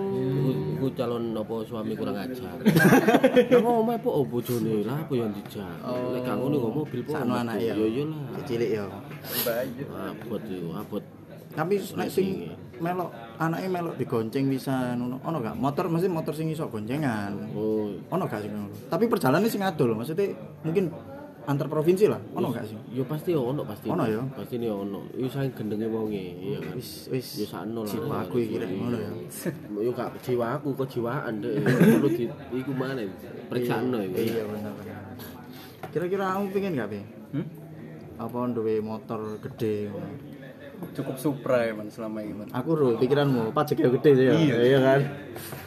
Iku, 0.79 0.87
calon 0.95 1.35
apa 1.35 1.55
suami 1.67 1.91
kurang 1.91 2.15
ajar. 2.15 2.55
Nang 3.51 3.67
omah 3.67 3.99
po 3.99 4.23
oh, 4.23 4.25
bojone 4.25 4.87
lah 4.87 4.95
apa 5.03 5.13
yang 5.13 5.29
dijak. 5.35 5.67
Nek 5.85 6.21
gak 6.23 6.35
ngono 6.39 6.55
nggo 6.57 6.71
mobil 6.81 6.99
po. 7.03 7.11
Sakno 7.13 7.35
anake 7.35 7.67
yo. 7.67 7.75
Yo 7.83 7.87
yo 7.91 8.03
lah. 8.09 8.41
Cilik 8.47 8.69
yo. 8.73 8.85
Abot 9.93 10.41
yo, 10.47 10.71
abot. 10.71 11.03
Tapi 11.51 11.75
nek 11.99 12.09
sing 12.09 12.55
melok 12.79 13.11
anake 13.37 13.67
melok 13.69 13.95
digonceng 13.95 14.45
bisa 14.49 14.97
ngono. 14.97 15.21
Ono 15.21 15.37
gak? 15.39 15.55
Motor 15.55 15.85
mesti 15.93 16.09
motor 16.09 16.33
sing 16.33 16.49
iso 16.49 16.65
goncengan. 16.67 17.33
Oh, 17.53 17.93
Ono 18.13 18.23
gak 18.25 18.41
ngono? 18.45 18.73
Tapi 18.89 19.05
perjalanan 19.05 19.45
sing 19.47 19.61
adol, 19.61 19.93
maksudnya 19.93 20.33
mungkin 20.65 20.89
antar 21.47 21.71
provinsi 21.71 22.11
lah. 22.11 22.19
Ono 22.35 22.51
gak 22.51 22.65
sih? 22.67 22.75
yo 22.91 23.07
pasti 23.07 23.31
ono 23.31 23.63
pasti. 23.63 23.87
Ono 23.87 24.03
ya? 24.03 24.19
Pasti 24.35 24.59
nih 24.59 24.67
ono. 24.67 25.07
Yo 25.15 25.31
saking 25.31 25.55
gendenge 25.55 25.87
wonge, 25.87 26.19
iya 26.43 26.59
kan. 26.59 26.75
Wis 26.75 27.07
wis 27.07 27.27
Yo 27.39 27.47
sakno 27.47 27.85
lah. 27.85 27.91
jiwa 27.93 28.15
aku 28.27 28.35
iki 28.43 28.55
rek 28.59 28.69
ngono 28.73 28.97
ya. 28.99 29.11
Yo 29.85 29.91
gak 29.95 30.09
jiwa 30.25 30.59
aku 30.59 30.75
kok 30.75 30.87
jiwaan 30.91 31.39
deh. 31.39 31.55
Perlu 31.97 32.09
di 32.11 32.25
iku 32.51 32.71
mana? 32.75 32.99
Periksano 33.47 34.01
iku. 34.03 34.15
Iya 34.19 34.43
bener 34.43 34.71
bener. 34.75 34.95
Kira-kira 35.87 36.35
kamu 36.35 36.45
pengen 36.51 36.73
gak, 36.75 36.89
Be? 36.91 36.99
Hmm? 37.31 37.47
Apa 38.17 38.49
duwe 38.49 38.81
motor 38.81 39.37
gede 39.39 39.87
ngono? 39.93 40.09
Cukup 40.93 41.15
Supra 41.17 41.61
ya 41.61 41.73
man 41.73 41.89
selama 41.89 42.21
ini 42.21 42.33
man. 42.33 42.47
Aku 42.49 42.73
ro 42.73 42.97
pikiranmu 42.97 43.49
pajaknya 43.51 43.89
gede 43.97 44.11
sih 44.13 44.25
ya. 44.25 44.33
Iya 44.37 44.79
kan? 44.79 44.99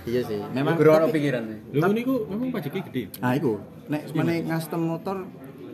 Iya 0.06 0.20
sih. 0.26 0.40
Memang 0.50 0.74
tapi- 0.74 1.14
pikiran 1.14 1.42
sih. 1.46 1.58
Lho 1.74 1.88
niku 1.90 2.14
memang 2.26 2.48
pajaknya 2.50 2.82
gede. 2.86 3.02
Ah 3.18 3.32
iku, 3.34 3.58
nek 3.86 4.02
semene 4.06 4.34
ngastem 4.44 4.80
motor 4.80 5.16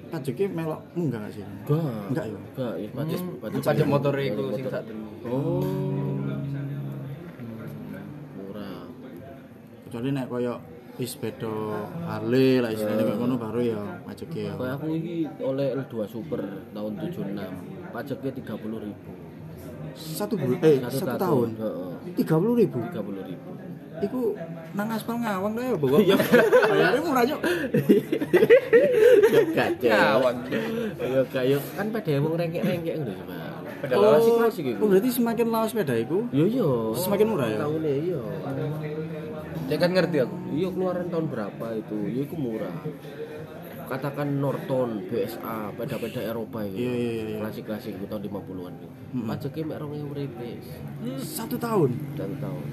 pajaknya 0.06 0.46
melok 0.48 0.80
munggah 0.94 1.20
gak 1.20 1.32
sih? 1.32 1.42
Gak. 1.42 2.00
Enggak 2.08 2.24
ya. 2.26 2.38
Gak, 2.54 2.74
ya 2.78 2.88
pajak 2.92 3.20
pajak 3.42 3.60
Pajak 3.64 3.86
motor 3.86 4.12
itu 4.16 4.42
sing 4.54 4.66
sak 4.68 4.82
murah. 8.36 8.82
Kecuali 9.88 10.08
nek 10.12 10.26
koyo 10.28 10.54
wis 10.96 11.12
beda 11.20 11.52
Harley 12.08 12.56
lah 12.64 12.72
istilahnya 12.72 13.04
kayak 13.04 13.18
ngono 13.20 13.36
baru 13.36 13.60
ya 13.60 13.80
pajaknya 14.04 14.42
ya. 14.48 14.52
Kayak 14.56 14.74
aku 14.80 14.86
iki 14.94 15.14
oleh 15.44 15.66
L2 15.76 15.94
Super 16.08 16.40
tahun 16.72 16.92
76. 17.04 17.36
Pajaknya 17.92 18.30
30 18.32 18.84
ribu. 18.84 19.12
Satu 19.96 20.34
bulan 20.36 20.60
eh 20.60 20.76
satu, 20.92 21.16
tahun. 21.16 21.48
Heeh. 21.56 21.90
Tiga 22.20 22.36
puluh 22.36 22.54
ribu. 22.60 22.78
30 22.92 23.30
ribu. 23.32 23.50
Iku 23.96 24.36
nang 24.76 24.92
aspal 24.92 25.16
ngawang 25.16 25.56
dah 25.56 25.64
ya 25.72 25.76
bawa. 25.80 25.96
Iya. 26.04 26.16
Bayarnya 26.68 27.00
murah 27.00 27.24
yuk. 27.24 27.40
Ya 29.32 29.40
gak 29.56 29.68
Ngawang. 29.80 30.36
Ya 31.00 31.20
gak 31.32 31.44
yo 31.48 31.58
kan 31.74 31.86
pada 31.88 32.12
wong 32.20 32.34
rengek-rengek 32.36 32.94
ngono 33.00 33.12
sih, 33.16 33.24
Pak. 33.24 33.40
Pada 33.76 33.92
Oh, 33.96 34.02
lawas 34.04 34.24
klasik 34.24 34.64
iku. 34.72 34.80
Oh 34.84 34.88
berarti 34.88 35.08
semakin 35.12 35.46
lawas 35.52 35.70
sepeda 35.72 35.94
iku 35.96 36.28
Yo 36.32 36.44
yo. 36.44 36.92
Semakin 36.96 37.26
murah 37.28 37.48
ya? 37.48 37.58
Tahunnya 37.64 37.92
iya. 37.96 38.20
Dia 39.66 39.76
kan 39.80 39.90
ngerti 39.96 40.16
aku. 40.22 40.36
Iya 40.52 40.68
keluaran 40.72 41.06
tahun 41.08 41.26
berapa 41.32 41.66
itu? 41.76 41.96
Ya 42.12 42.20
itu 42.24 42.36
murah. 42.36 42.74
Katakan 43.86 44.42
Norton, 44.42 45.06
BSA, 45.06 45.70
peda-peda 45.72 46.18
Eropa 46.18 46.66
itu. 46.66 46.82
Iya, 46.82 46.92
iya, 46.92 47.12
iya. 47.22 47.38
Klasik-klasik 47.38 47.94
itu 47.94 48.06
tahun 48.06 48.22
50-an 48.26 48.72
itu. 48.74 48.88
Pajaknya 49.22 49.62
mek 49.64 49.78
2000 49.78 50.18
ribu. 50.18 50.42
satu 51.22 51.54
tahun. 51.56 51.90
Dan 52.18 52.30
tahun. 52.42 52.66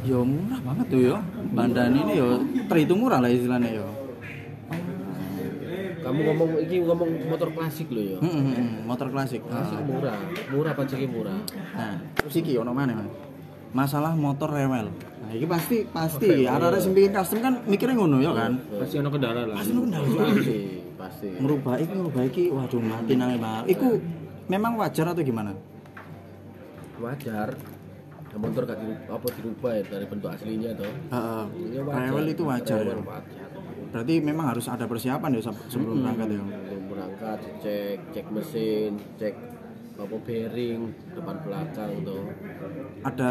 Ya 0.00 0.16
murah 0.16 0.60
banget 0.64 0.86
tuh 0.88 1.00
ya. 1.12 1.16
Bandan 1.52 1.92
ini 1.92 2.12
ya 2.16 2.28
terhitung 2.66 3.04
murah 3.04 3.20
lah 3.20 3.28
istilahnya 3.28 3.84
ya. 3.84 3.86
Kamu 6.00 6.20
ngomong 6.32 6.50
iki 6.64 6.80
ngomong 6.80 7.10
motor 7.28 7.52
klasik 7.52 7.92
loh 7.92 8.00
ya. 8.00 8.18
Hmm, 8.18 8.32
hmm, 8.32 8.54
hmm, 8.56 8.70
motor 8.88 9.12
klasik. 9.12 9.44
Klasik 9.44 9.76
Ah. 9.76 9.84
murah, 9.84 10.16
murah 10.48 10.72
pajaknya 10.72 11.04
murah. 11.06 11.38
Nah, 11.76 12.00
terus 12.16 12.34
iki 12.40 12.56
ono 12.56 12.72
mana 12.72 12.96
Mas? 12.96 13.12
Masalah 13.70 14.18
motor 14.18 14.50
rewel. 14.50 14.90
Nah, 14.90 15.30
iki 15.30 15.46
pasti 15.46 15.86
pasti 15.86 16.42
arek-arek 16.42 16.80
sing 16.82 16.90
bikin 16.90 17.14
custom 17.14 17.38
kan 17.38 17.54
mikirnya 17.70 17.94
ngono 17.94 18.18
ya 18.18 18.34
kan. 18.34 18.58
Pasti 18.82 18.98
ono 18.98 19.08
kendala 19.14 19.46
lah. 19.46 19.56
Pasti 19.62 19.72
kendala. 19.78 20.06
Pasti, 20.10 20.58
pasti. 20.98 21.28
Merubah 21.38 21.74
iki 21.78 21.94
merubah 21.94 22.22
iki 22.26 22.44
waduh 22.50 22.82
mati 22.82 23.12
nang 23.14 23.38
Pak. 23.38 23.70
Iku 23.70 23.88
memang 24.50 24.74
wajar 24.74 25.14
atau 25.14 25.22
gimana? 25.22 25.54
Wajar. 26.98 27.48
Nah, 28.30 28.38
motor 28.38 28.62
gak 28.62 28.78
dirubah, 28.78 29.06
apa 29.18 29.26
dirubah 29.34 29.72
ya 29.74 29.82
dari 29.90 30.06
bentuk 30.06 30.30
aslinya 30.30 30.70
toh. 30.78 30.86
Heeh. 30.86 31.44
Ya, 31.74 31.80
wajar. 31.82 32.02
Rewel 32.10 32.26
itu 32.30 32.42
wajar 32.46 32.80
ya. 32.82 32.94
Rewel 32.94 33.06
wajar. 33.06 33.46
Berarti 33.90 34.14
memang 34.22 34.46
harus 34.54 34.66
ada 34.70 34.86
persiapan 34.86 35.30
ya 35.34 35.42
se- 35.42 35.66
sebelum 35.66 36.02
berangkat 36.02 36.28
ya. 36.30 36.42
Sebelum 36.42 36.84
berangkat 36.90 37.38
cek 37.62 37.98
cek 38.14 38.26
mesin 38.30 38.92
cek 39.18 39.34
apa 40.00 40.16
bearing 40.24 40.80
depan 41.12 41.36
belakang 41.44 41.92
tuh 42.08 42.24
Ada 43.04 43.28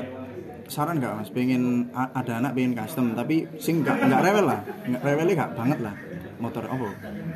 saran 0.69 0.97
nggak 1.01 1.13
mas? 1.19 1.29
Pengen 1.33 1.89
ada 1.93 2.39
anak 2.39 2.51
pengen 2.53 2.73
custom 2.77 3.17
tapi 3.17 3.47
sing 3.57 3.81
nggak 3.81 3.95
nggak 4.09 4.21
rewel 4.21 4.45
lah, 4.49 4.59
nggak 4.87 5.01
rewelnya 5.01 5.33
nggak 5.39 5.51
banget 5.57 5.79
lah 5.81 5.93
motor 6.39 6.63
apa? 6.65 6.87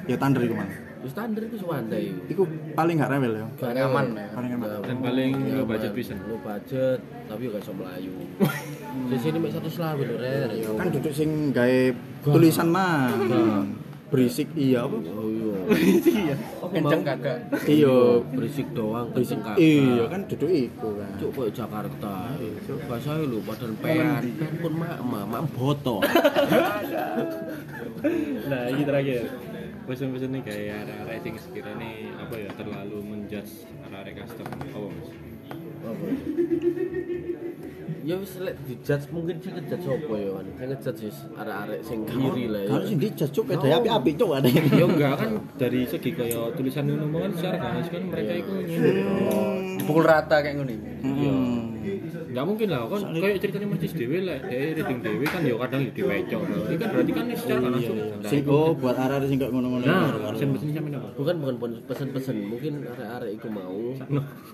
Ya 0.08 0.16
thunder 0.16 0.42
itu 0.44 0.56
mas. 0.56 0.72
ya 1.04 1.12
standar 1.12 1.44
itu 1.44 1.60
sewantai 1.60 2.16
Iku 2.32 2.48
paling 2.80 2.96
nggak 2.96 3.12
rewel 3.12 3.34
ya. 3.36 3.46
Paling 3.60 3.84
aman 3.92 4.06
ya. 4.16 4.28
Paling 4.32 4.52
aman. 4.56 4.68
Dan 4.88 4.98
paling 5.04 5.32
low 5.52 5.66
budget 5.68 5.92
bisa. 5.92 6.16
lo 6.16 6.40
budget 6.40 7.00
tapi 7.28 7.52
gak 7.52 7.60
bisa 7.60 7.74
melayu 7.76 8.14
di 9.12 9.18
sini 9.20 9.38
mek 9.42 9.52
satu 9.52 9.68
selawe 9.68 10.00
lho 10.00 10.16
re 10.16 10.36
Ya 10.64 10.70
kan 10.80 10.88
duduk 10.94 11.12
sing 11.12 11.52
gawe 11.52 11.80
tulisan 12.24 12.72
mah. 12.72 13.12
Berisik 14.14 14.54
iya 14.54 14.86
apa? 14.86 14.94
oh 14.94 15.26
iya 16.06 16.38
Kenceng 16.74 17.04
kagak. 17.06 17.38
Iya. 17.70 17.98
berisik 18.34 18.68
doang 18.74 19.08
Berisik. 19.14 19.38
kenceng 19.38 19.42
kakak 19.46 19.62
Iya 19.62 20.04
kan 20.10 20.22
duduk 20.26 20.50
iku 20.50 20.90
kan. 20.98 21.12
Cuk 21.22 21.30
kok 21.34 21.50
Jakarta. 21.54 22.16
Bahasa 22.90 23.12
lu 23.22 23.40
padahal 23.46 23.74
pean, 23.78 24.26
pean 24.34 24.54
pun 24.60 24.74
mak 24.74 24.98
mak 25.06 25.26
mak 25.30 25.44
boto. 25.54 25.98
Nah, 28.44 28.68
ini 28.68 28.84
terakhir. 28.84 29.32
Pesan-pesan 29.84 30.32
nih 30.36 30.42
kayak 30.44 30.88
arah-arah 30.88 31.20
sing 31.24 31.36
sekiranya 31.40 32.20
apa 32.20 32.36
ya 32.36 32.52
terlalu 32.56 33.00
menjudge 33.00 33.64
arah-arah 33.88 34.12
custom. 34.12 34.48
Oh, 34.76 34.92
Mas. 34.92 35.08
Apa? 35.84 36.06
Ya 38.04 38.20
wis 38.20 38.36
lek 38.44 38.60
dijudge 38.68 39.08
mungkin 39.16 39.40
sing 39.40 39.56
ngejudge 39.56 39.84
sapa 39.88 40.14
ya 40.20 40.30
kan. 40.36 40.46
Sing 40.52 40.68
ngejudge 40.68 41.02
wis 41.08 41.18
arek-arek 41.40 41.80
sing 41.88 42.00
kiri 42.04 42.46
lah 42.52 42.62
ya. 42.62 42.70
Kalau 42.76 42.84
sing 42.84 42.98
dijat 43.00 43.30
cuk 43.32 43.46
peda 43.48 43.68
api-api 43.80 44.12
cuk 44.20 44.32
ada. 44.36 44.50
Ya 44.84 44.86
enggak 44.90 45.14
kan 45.24 45.32
dari 45.56 45.80
segi 45.88 46.12
kayak 46.12 46.60
tulisan 46.60 46.92
ini 46.92 47.08
kan 47.08 47.32
secara 47.32 47.58
garis 47.64 47.88
kan 47.88 48.04
mereka 48.12 48.32
itu 48.44 48.52
nyindir. 48.60 48.96
Pukul 49.88 50.04
rata 50.04 50.36
kayak 50.44 50.56
gini. 50.60 50.76
Hmm. 51.00 51.63
Enggak 52.34 52.50
mungkin 52.50 52.68
lah 52.74 52.90
kan 52.90 53.02
kayak 53.14 53.38
ceritanya 53.46 53.68
Mas 53.70 53.94
Dewi 53.94 54.18
lah, 54.26 54.38
dia 54.50 54.74
reading 54.74 55.00
Dewi 55.06 55.26
kan 55.30 55.46
ya 55.46 55.54
kadang 55.54 55.82
ya 55.86 55.92
dipecok. 55.94 56.42
Ini 56.42 56.78
kan 56.82 56.88
berarti 56.90 57.12
kan 57.14 57.26
secara 57.38 57.60
nggak 57.62 57.74
langsung. 57.78 57.98
Nah, 58.02 58.30
Sing 58.34 58.42
oh 58.50 58.74
buat 58.74 58.98
arah 58.98 59.22
sing 59.22 59.38
gak 59.38 59.52
ngono-ngono. 59.54 59.86
Nah, 59.86 60.34
pesan-pesan 60.34 60.68
sampean 60.74 60.98
apa? 60.98 61.10
Bukan 61.14 61.36
bukan 61.38 61.72
pesen-pesen, 61.86 62.38
mungkin 62.50 62.74
arek-arek 62.90 63.38
iku 63.38 63.48
mau. 63.54 63.78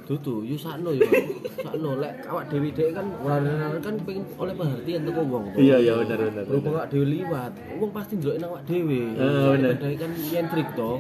Dudu, 0.04 0.44
yo 0.44 0.60
sakno 0.60 0.92
yo. 0.92 1.08
Sakno 1.64 2.04
lek 2.04 2.20
awak 2.28 2.52
dewi 2.52 2.76
dek 2.76 2.92
kan 3.00 3.08
warna 3.24 3.72
kan 3.80 3.96
pengen 4.04 4.28
oleh 4.36 4.54
perhatian 4.60 5.02
teko 5.08 5.22
wong. 5.24 5.44
Iya 5.56 5.80
iya 5.80 5.94
benar 6.04 6.20
benar. 6.20 6.44
Berhubung 6.52 6.76
awak 6.76 6.88
dhewe 6.92 7.06
liwat, 7.08 7.52
wong 7.80 7.92
pasti 7.96 8.20
ndelokin 8.20 8.44
awak 8.44 8.62
dhewe. 8.68 9.02
Oh, 9.16 9.56
bener. 9.56 9.80
Kan 9.80 10.12
nyentrik 10.20 10.68
to. 10.76 11.00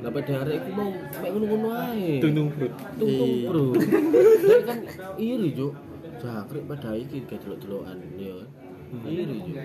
Lah 0.00 0.08
pada 0.08 0.32
arek 0.40 0.56
iku 0.56 0.70
mau 0.72 0.88
mek 1.20 1.30
ngono-ngono 1.36 1.68
ae. 1.76 2.16
Tung-tung 2.24 2.48
fruit. 2.56 2.72
Tung-tung, 2.96 3.28
Iya. 3.28 3.48
Bro. 3.52 3.64
Dek 4.48 4.60
kan 4.64 4.78
iri, 5.20 5.52
Juk. 5.52 5.76
Jakrik 6.18 6.64
pada 6.66 6.90
iki 6.98 7.16
gak 7.24 7.38
delok-delokan, 7.46 7.98
ya. 8.18 8.36
Iri, 9.06 9.38
Juk. 9.46 9.56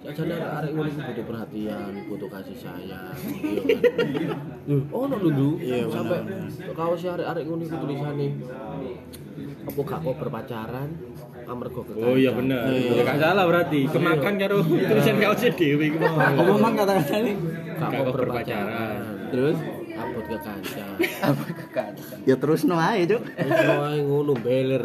Sajane 0.00 0.32
arek 0.32 0.72
ngono 0.72 0.88
iku 0.88 1.00
butuh 1.12 1.24
perhatian, 1.28 1.92
butuh 2.08 2.28
kasih 2.32 2.56
sayang. 2.56 3.12
Iya 3.44 3.60
kan. 3.68 3.80
Loh, 4.64 4.82
ono 4.96 5.16
lho. 5.20 5.60
Iya, 5.60 5.84
bener. 5.92 6.24
kaos 6.72 7.04
arek-arek 7.04 7.44
ngono 7.44 7.62
iku 7.68 7.76
tulisane 7.84 8.26
apa 9.60 9.80
gak 9.84 10.00
kok 10.00 10.16
berpacaran 10.16 10.88
amarga 11.44 11.80
kekancan. 11.84 12.08
Oh 12.08 12.16
iya 12.16 12.32
bener. 12.32 12.64
Ya 12.72 13.02
gak 13.04 13.18
salah 13.20 13.44
berarti. 13.44 13.80
Kemakan 13.92 14.34
karo 14.40 14.56
tulisan 14.64 15.16
kaosnya 15.20 15.50
dhewe 15.52 15.84
iku. 15.92 15.98
Apa 16.00 16.42
memang 16.48 16.72
kata-kata 16.80 17.14
ini? 17.20 17.32
Gak 17.76 17.88
kok 17.92 18.14
berpacaran. 18.16 18.96
Terus? 19.28 19.56
Kekancan. 20.30 20.94
Apa 21.20 21.42
kekancan? 21.50 22.18
Ya 22.22 22.34
terus 22.38 22.62
no 22.62 22.78
ae, 22.78 23.02
Cuk. 23.04 23.22
Wis 23.26 23.60
wae 23.66 23.98
ngono 24.00 24.32
beler. 24.38 24.82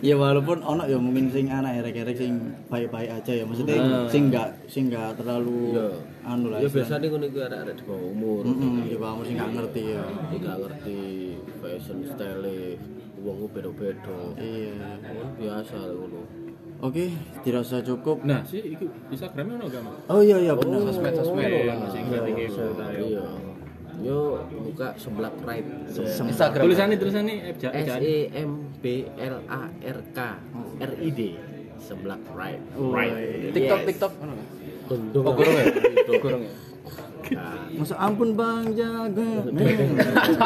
Ya 0.00 0.16
walaupun 0.16 0.64
ono 0.64 0.88
ya 0.88 0.96
mungkin 0.96 1.28
sing 1.28 1.46
anak 1.46 1.84
erek-erek 1.84 2.16
sing 2.16 2.32
baik-baik 2.66 3.20
aja 3.20 3.32
ya 3.36 3.44
maksudnya 3.44 3.76
sing 4.08 4.32
enggak 4.32 4.48
sing 4.66 4.88
enggak 4.88 5.12
terlalu 5.14 5.76
Iya. 5.76 5.88
anu 6.26 6.46
lah. 6.50 6.58
Ya 6.58 6.66
istilahnya. 6.66 6.74
biasanya 6.74 7.06
ngono 7.12 7.24
iku 7.28 7.38
arek-arek 7.44 7.74
di 7.76 7.84
bawah 7.84 8.06
umur. 8.10 8.42
Heeh, 8.48 8.74
ya 8.90 8.96
kamu 8.98 9.20
sing 9.22 9.34
enggak 9.36 9.50
ngerti 9.54 9.82
ya. 9.94 10.04
Tidak 10.32 10.56
ngerti 10.58 10.98
fashion 11.60 11.98
style 12.08 12.56
wong 13.20 13.38
beda-beda. 13.52 14.18
Iya. 14.40 14.74
Biasa 15.36 15.76
ngono. 15.86 16.22
Oke, 16.80 17.12
dirasa 17.44 17.84
cukup. 17.84 18.24
Nah, 18.24 18.40
sih 18.48 18.72
iku 18.72 18.88
Instagramnya 19.12 19.60
ono 19.60 19.66
gak, 19.68 19.82
Mas? 19.84 19.96
Oh 20.08 20.20
iya 20.24 20.40
iya 20.40 20.52
benar. 20.56 20.80
Sosmed 20.88 21.12
sosmed 21.12 21.44
Oh, 21.44 21.62
lah 21.68 21.76
masih 21.76 22.00
ngerti 22.08 22.30
iya, 22.32 22.48
gitu. 22.48 22.62
Iya. 23.04 23.24
Yo 24.00 24.18
buka 24.64 24.96
seblak 24.96 25.34
right. 25.44 25.66
Instagram. 26.24 26.64
Tulisannya 26.64 26.96
tulisannya 26.96 27.34
F 27.52 27.56
S 27.68 27.88
E 28.00 28.16
M 28.32 28.72
B 28.80 29.04
L 29.12 29.36
A 29.44 29.68
R 29.68 29.98
K 30.16 30.18
R 30.80 30.92
I 31.04 31.08
D 31.12 31.20
seblak 31.84 32.20
right. 32.32 32.60
Right. 32.80 33.52
TikTok 33.52 33.78
Yes. 33.84 33.88
TikTok 33.92 34.12
ono 34.24 34.32
nggak? 34.40 34.48
Gendong. 34.88 35.24
Oh, 35.28 35.32
kurang 35.36 35.54
ya? 35.60 35.64
Kurang 36.16 36.40
ya? 36.48 36.52
Masa 37.76 37.94
ampun 38.00 38.32
Bang 38.32 38.72
jaga. 38.72 39.28
Cuk. 39.44 40.40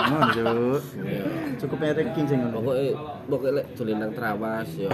iya. 1.07 1.25
Cukup 1.62 1.79
erek 1.79 2.11
king 2.18 2.27
sing 2.27 2.42
ngono. 2.42 2.59
Pokoknya 2.59 2.90
pokoknya 3.31 3.53
lek 3.62 3.66
dolen 3.79 3.97
nang 4.03 4.12
trawas 4.18 4.68
yo 4.75 4.90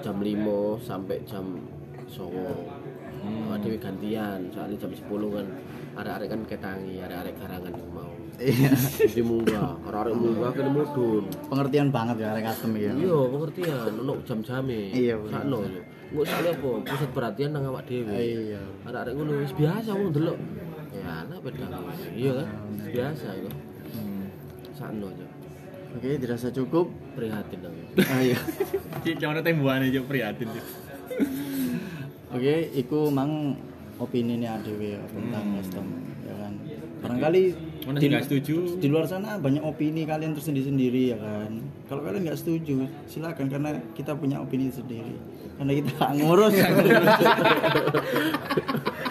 jam 0.00 0.16
5 0.18 0.80
sampai 0.80 1.16
jam 1.28 1.44
9. 2.08 2.80
Hmm. 3.20 3.52
Dewi 3.60 3.76
gantian, 3.76 4.48
soalnya 4.48 4.76
jam 4.80 4.92
10 4.96 5.04
kan 5.36 5.46
arek-arek 6.00 6.28
kan 6.32 6.40
ketangi, 6.48 6.96
arek-arek 7.04 7.34
garangan 7.36 7.72
yang 7.76 7.90
mau. 7.92 8.12
Iya. 8.40 8.72
Jadi 9.04 9.20
munggah, 9.20 9.76
arek-arek 9.84 10.16
munggah 10.16 10.50
kene 10.56 10.70
mudun. 10.72 11.24
Pengertian 11.52 11.88
banget 11.92 12.24
ya 12.24 12.32
arek 12.32 12.44
custom 12.48 12.72
ya. 12.80 12.92
Iya, 12.96 13.18
pengertian, 13.28 13.92
ono 14.00 14.14
jam-jame. 14.24 14.80
Iya. 14.96 15.14
Sakno 15.28 15.58
yo. 15.68 15.80
Engko 16.10 16.22
soalnya 16.26 16.52
apa? 16.56 16.70
Pusat 16.88 17.10
perhatian 17.12 17.50
nang 17.52 17.64
awak 17.68 17.84
dhewe. 17.84 18.16
Iya. 18.16 18.62
Arek-arek 18.88 19.12
ngono 19.12 19.32
wis 19.44 19.52
biasa 19.52 19.90
wong 19.92 20.10
delok. 20.16 20.38
Ya, 20.90 21.22
anak 21.22 21.38
pedang. 21.44 21.70
Iya 22.16 22.30
kan? 22.40 22.48
Biasa 22.88 23.26
itu. 23.36 23.50
Sakno 24.72 25.12
yo. 25.12 25.26
Oke, 25.90 26.22
dirasa 26.22 26.48
cukup. 26.54 26.86
Prihatin 27.20 27.60
aku. 27.60 27.80
Ah 28.08 28.20
iya. 28.24 28.38
Cik, 29.04 29.16
jangan 29.20 29.44
tembuhan 29.44 29.84
aja 29.84 30.00
prihatin. 30.00 30.48
Oke, 32.32 32.72
iku 32.72 33.12
mang 33.12 33.60
opini 34.00 34.40
ini 34.40 34.48
ADW 34.48 34.96
ya 34.96 35.02
tentang 35.12 35.44
custom 35.60 35.86
ya 36.24 36.34
kan. 36.40 36.52
Barangkali 37.00 37.42
nggak 37.80 38.24
setuju? 38.24 38.80
di 38.80 38.88
luar 38.88 39.04
sana 39.04 39.36
banyak 39.36 39.60
opini 39.60 40.08
kalian 40.08 40.32
tersendiri-sendiri 40.32 41.12
ya 41.12 41.18
kan. 41.20 41.60
Kalau 41.92 42.00
kalian 42.00 42.24
nggak 42.24 42.40
setuju, 42.40 42.88
silakan 43.04 43.52
karena 43.52 43.76
kita 43.92 44.16
punya 44.16 44.40
opini 44.40 44.72
sendiri. 44.72 45.20
Karena 45.60 45.72
kita 45.76 45.90
nggak 45.92 46.12
ngurus. 46.16 46.54